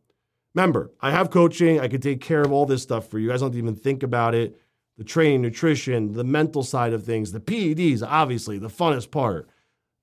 remember, 0.54 0.92
I 1.02 1.10
have 1.10 1.30
coaching. 1.30 1.78
I 1.78 1.88
can 1.88 2.00
take 2.00 2.22
care 2.22 2.40
of 2.40 2.52
all 2.52 2.64
this 2.64 2.82
stuff 2.82 3.06
for 3.06 3.18
you. 3.18 3.26
You 3.26 3.30
guys 3.32 3.40
don't 3.42 3.54
even 3.54 3.74
think 3.74 4.02
about 4.02 4.34
it. 4.34 4.58
The 4.96 5.04
training, 5.04 5.42
nutrition, 5.42 6.14
the 6.14 6.24
mental 6.24 6.62
side 6.62 6.94
of 6.94 7.04
things, 7.04 7.32
the 7.32 7.40
PEDs, 7.40 8.02
obviously, 8.02 8.58
the 8.58 8.68
funnest 8.68 9.10
part, 9.10 9.50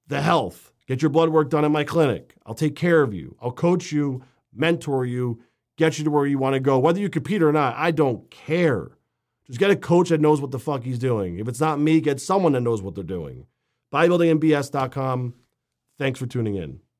the 0.06 0.22
health. 0.22 0.72
Get 0.88 1.02
your 1.02 1.10
blood 1.10 1.30
work 1.30 1.50
done 1.50 1.66
at 1.66 1.72
my 1.72 1.84
clinic. 1.84 2.36
I'll 2.46 2.54
take 2.54 2.76
care 2.76 3.02
of 3.02 3.16
you. 3.16 3.36
I'll 3.42 3.52
coach 3.52 3.92
you, 3.92 4.24
mentor 4.54 5.04
you, 5.04 5.42
get 5.78 5.98
you 5.98 6.04
to 6.04 6.12
where 6.12 6.26
you 6.26 6.38
want 6.38 6.56
to 6.56 6.60
go. 6.60 6.78
Whether 6.80 7.00
you 7.00 7.10
compete 7.10 7.42
or 7.42 7.52
not, 7.52 7.76
I 7.78 7.92
don't 7.92 8.30
care. 8.30 8.92
Just 9.48 9.60
get 9.60 9.72
a 9.72 9.76
coach 9.76 10.10
that 10.10 10.20
knows 10.20 10.42
what 10.42 10.52
the 10.52 10.60
fuck 10.60 10.84
he's 10.84 11.00
doing. 11.00 11.40
If 11.40 11.48
it's 11.48 11.62
not 11.62 11.80
me, 11.80 12.02
get 12.02 12.20
someone 12.20 12.52
that 12.54 12.62
knows 12.62 12.82
what 12.82 12.96
they're 12.96 13.04
doing. 13.04 13.46
Bodybuildingmbs.com. 13.94 15.34
Thanks 15.98 16.20
for 16.20 16.26
tuning 16.26 16.56
in. 16.56 16.82